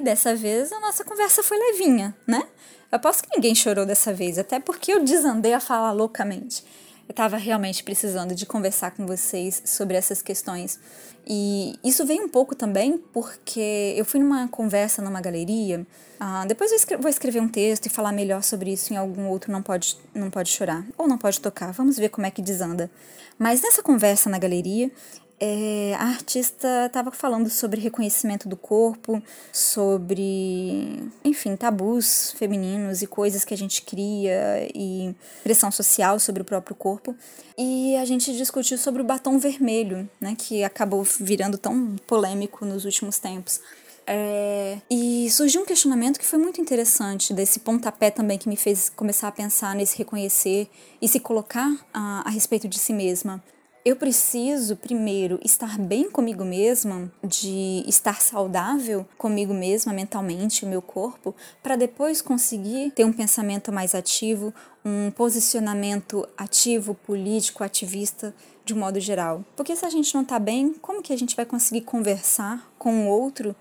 Dessa 0.02 0.34
vez 0.34 0.72
a 0.72 0.80
nossa 0.80 1.04
conversa 1.04 1.42
foi 1.42 1.58
levinha, 1.58 2.16
né? 2.26 2.42
Eu 2.90 2.96
aposto 2.96 3.24
que 3.24 3.34
ninguém 3.34 3.54
chorou 3.54 3.84
dessa 3.84 4.12
vez, 4.12 4.38
até 4.38 4.60
porque 4.60 4.92
eu 4.92 5.04
desandei 5.04 5.52
a 5.52 5.60
falar 5.60 5.92
loucamente. 5.92 6.64
Eu 7.08 7.12
estava 7.12 7.36
realmente 7.36 7.84
precisando 7.84 8.34
de 8.34 8.44
conversar 8.46 8.90
com 8.92 9.06
vocês 9.06 9.62
sobre 9.64 9.96
essas 9.96 10.22
questões. 10.22 10.78
E 11.26 11.78
isso 11.82 12.06
veio 12.06 12.24
um 12.24 12.28
pouco 12.28 12.54
também 12.54 12.98
porque 13.12 13.94
eu 13.96 14.04
fui 14.04 14.20
numa 14.20 14.48
conversa 14.48 15.02
numa 15.02 15.20
galeria. 15.20 15.86
Ah, 16.18 16.44
depois 16.46 16.70
eu 16.70 16.76
escre 16.76 16.96
vou 16.96 17.08
escrever 17.08 17.40
um 17.40 17.48
texto 17.48 17.86
e 17.86 17.88
falar 17.88 18.12
melhor 18.12 18.42
sobre 18.42 18.72
isso 18.72 18.92
em 18.92 18.96
algum 18.96 19.28
outro 19.28 19.50
Não 19.50 19.62
Pode, 19.62 19.98
não 20.14 20.30
pode 20.30 20.50
Chorar. 20.50 20.84
Ou 20.96 21.08
Não 21.08 21.18
Pode 21.18 21.40
Tocar. 21.40 21.72
Vamos 21.72 21.96
ver 21.96 22.08
como 22.08 22.26
é 22.26 22.30
que 22.30 22.42
desanda. 22.42 22.90
Mas 23.38 23.60
nessa 23.60 23.82
conversa 23.82 24.30
na 24.30 24.38
galeria, 24.38 24.90
é, 25.38 25.94
a 25.98 26.04
artista 26.04 26.86
estava 26.86 27.10
falando 27.10 27.50
sobre 27.50 27.80
reconhecimento 27.80 28.48
do 28.48 28.56
corpo, 28.56 29.22
sobre, 29.52 31.10
enfim, 31.22 31.54
tabus 31.56 32.32
femininos 32.38 33.02
e 33.02 33.06
coisas 33.06 33.44
que 33.44 33.52
a 33.52 33.56
gente 33.56 33.82
cria 33.82 34.66
e 34.74 35.14
pressão 35.42 35.70
social 35.70 36.18
sobre 36.18 36.40
o 36.40 36.44
próprio 36.44 36.74
corpo. 36.74 37.14
E 37.56 37.96
a 37.96 38.04
gente 38.04 38.34
discutiu 38.34 38.78
sobre 38.78 39.02
o 39.02 39.04
batom 39.04 39.38
vermelho, 39.38 40.08
né, 40.20 40.34
que 40.36 40.64
acabou 40.64 41.02
virando 41.20 41.58
tão 41.58 41.96
polêmico 42.06 42.64
nos 42.64 42.84
últimos 42.84 43.18
tempos. 43.18 43.60
É, 44.08 44.78
e 44.88 45.28
surgiu 45.30 45.62
um 45.62 45.66
questionamento 45.66 46.18
que 46.18 46.24
foi 46.24 46.38
muito 46.38 46.60
interessante, 46.60 47.34
desse 47.34 47.58
pontapé 47.58 48.08
também 48.08 48.38
que 48.38 48.48
me 48.48 48.56
fez 48.56 48.88
começar 48.88 49.28
a 49.28 49.32
pensar 49.32 49.74
nesse 49.74 49.98
reconhecer 49.98 50.68
e 51.02 51.08
se 51.08 51.18
colocar 51.18 51.68
a, 51.92 52.22
a 52.24 52.30
respeito 52.30 52.68
de 52.68 52.78
si 52.78 52.92
mesma. 52.92 53.42
Eu 53.86 53.94
preciso 53.94 54.74
primeiro 54.74 55.38
estar 55.44 55.78
bem 55.78 56.10
comigo 56.10 56.44
mesma, 56.44 57.08
de 57.22 57.84
estar 57.86 58.20
saudável 58.20 59.06
comigo 59.16 59.54
mesma 59.54 59.92
mentalmente, 59.92 60.64
o 60.64 60.68
meu 60.68 60.82
corpo, 60.82 61.32
para 61.62 61.76
depois 61.76 62.20
conseguir 62.20 62.90
ter 62.90 63.04
um 63.04 63.12
pensamento 63.12 63.70
mais 63.70 63.94
ativo, 63.94 64.52
um 64.84 65.12
posicionamento 65.12 66.26
ativo, 66.36 66.96
político, 66.96 67.62
ativista 67.62 68.34
de 68.64 68.74
um 68.74 68.78
modo 68.78 68.98
geral. 68.98 69.44
Porque 69.54 69.76
se 69.76 69.86
a 69.86 69.90
gente 69.90 70.12
não 70.12 70.22
está 70.22 70.40
bem, 70.40 70.74
como 70.82 71.00
que 71.00 71.12
a 71.12 71.16
gente 71.16 71.36
vai 71.36 71.46
conseguir 71.46 71.82
conversar 71.82 72.68
com 72.76 73.06
o 73.06 73.08
outro 73.08 73.54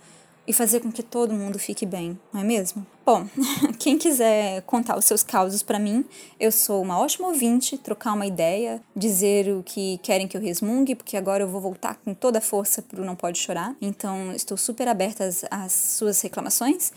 e 0.48 0.54
fazer 0.54 0.80
com 0.80 0.92
que 0.92 1.02
todo 1.02 1.34
mundo 1.34 1.58
fique 1.58 1.86
bem, 1.86 2.18
não 2.32 2.42
é 2.42 2.44
mesmo? 2.44 2.86
Bom, 3.06 3.28
quem 3.78 3.98
quiser 3.98 4.62
contar 4.64 4.98
os 4.98 5.06
seus 5.06 5.22
causos 5.22 5.62
para 5.62 5.78
mim, 5.78 6.04
eu 6.40 6.52
sou 6.52 6.82
uma 6.82 7.00
ótima 7.00 7.28
ouvinte, 7.28 7.78
trocar 7.78 8.14
uma 8.14 8.26
ideia, 8.26 8.82
dizer 8.96 9.50
o 9.54 9.62
que 9.64 10.00
querem 10.00 10.28
que 10.28 10.36
eu 10.36 10.42
resmungue, 10.42 10.96
porque 10.96 11.16
agora 11.16 11.44
eu 11.44 11.48
vou 11.48 11.62
voltar 11.62 11.96
com 12.04 12.14
toda 12.14 12.40
a 12.40 12.42
força 12.42 12.82
pro 12.82 13.06
Não 13.06 13.16
Pode 13.16 13.40
Chorar. 13.40 13.76
Então, 13.82 14.32
estou 14.34 14.58
super 14.58 14.88
aberta 14.88 15.26
às, 15.26 15.46
às 15.52 15.72
suas 15.72 16.20
reclamações. 16.22 16.92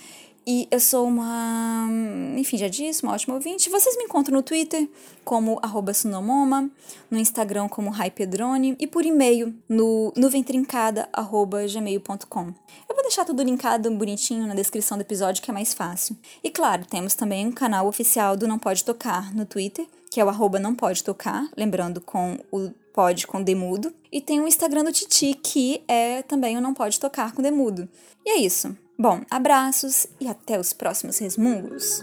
E 0.50 0.66
eu 0.70 0.80
sou 0.80 1.06
uma, 1.06 1.86
enfim, 2.38 2.56
já 2.56 2.68
disse, 2.68 3.02
uma 3.02 3.12
ótima 3.12 3.34
ouvinte. 3.34 3.68
Vocês 3.68 3.98
me 3.98 4.04
encontram 4.04 4.34
no 4.34 4.42
Twitter 4.42 4.88
como 5.22 5.60
sunomoma, 5.94 6.70
no 7.10 7.18
Instagram 7.18 7.68
como 7.68 7.90
raipedrone 7.90 8.74
e 8.80 8.86
por 8.86 9.04
e-mail 9.04 9.54
no 9.68 10.10
nuventrincada.gmail.com. 10.16 12.54
Eu 12.88 12.94
vou 12.94 13.02
deixar 13.02 13.26
tudo 13.26 13.42
linkado 13.42 13.90
bonitinho 13.90 14.46
na 14.46 14.54
descrição 14.54 14.96
do 14.96 15.02
episódio 15.02 15.42
que 15.42 15.50
é 15.50 15.54
mais 15.54 15.74
fácil. 15.74 16.16
E 16.42 16.48
claro, 16.48 16.86
temos 16.86 17.12
também 17.12 17.46
um 17.46 17.52
canal 17.52 17.86
oficial 17.86 18.34
do 18.34 18.48
Não 18.48 18.58
Pode 18.58 18.84
Tocar 18.84 19.36
no 19.36 19.44
Twitter, 19.44 19.86
que 20.10 20.18
é 20.18 20.24
o 20.24 20.30
arroba 20.30 20.58
não 20.58 20.74
pode 20.74 21.04
tocar, 21.04 21.46
lembrando 21.58 22.00
com 22.00 22.38
o 22.50 22.70
pode 22.94 23.26
com 23.26 23.42
demudo. 23.42 23.92
E 24.10 24.18
tem 24.18 24.40
o 24.40 24.48
Instagram 24.48 24.84
do 24.84 24.92
Titi, 24.92 25.34
que 25.34 25.82
é 25.86 26.22
também 26.22 26.56
o 26.56 26.60
não 26.62 26.72
pode 26.72 26.98
tocar 26.98 27.32
com 27.32 27.42
demudo. 27.42 27.86
E 28.24 28.30
é 28.30 28.38
isso. 28.38 28.74
Bom, 29.00 29.20
abraços 29.30 30.08
e 30.20 30.26
até 30.26 30.58
os 30.58 30.72
próximos 30.72 31.18
resmungos. 31.18 32.02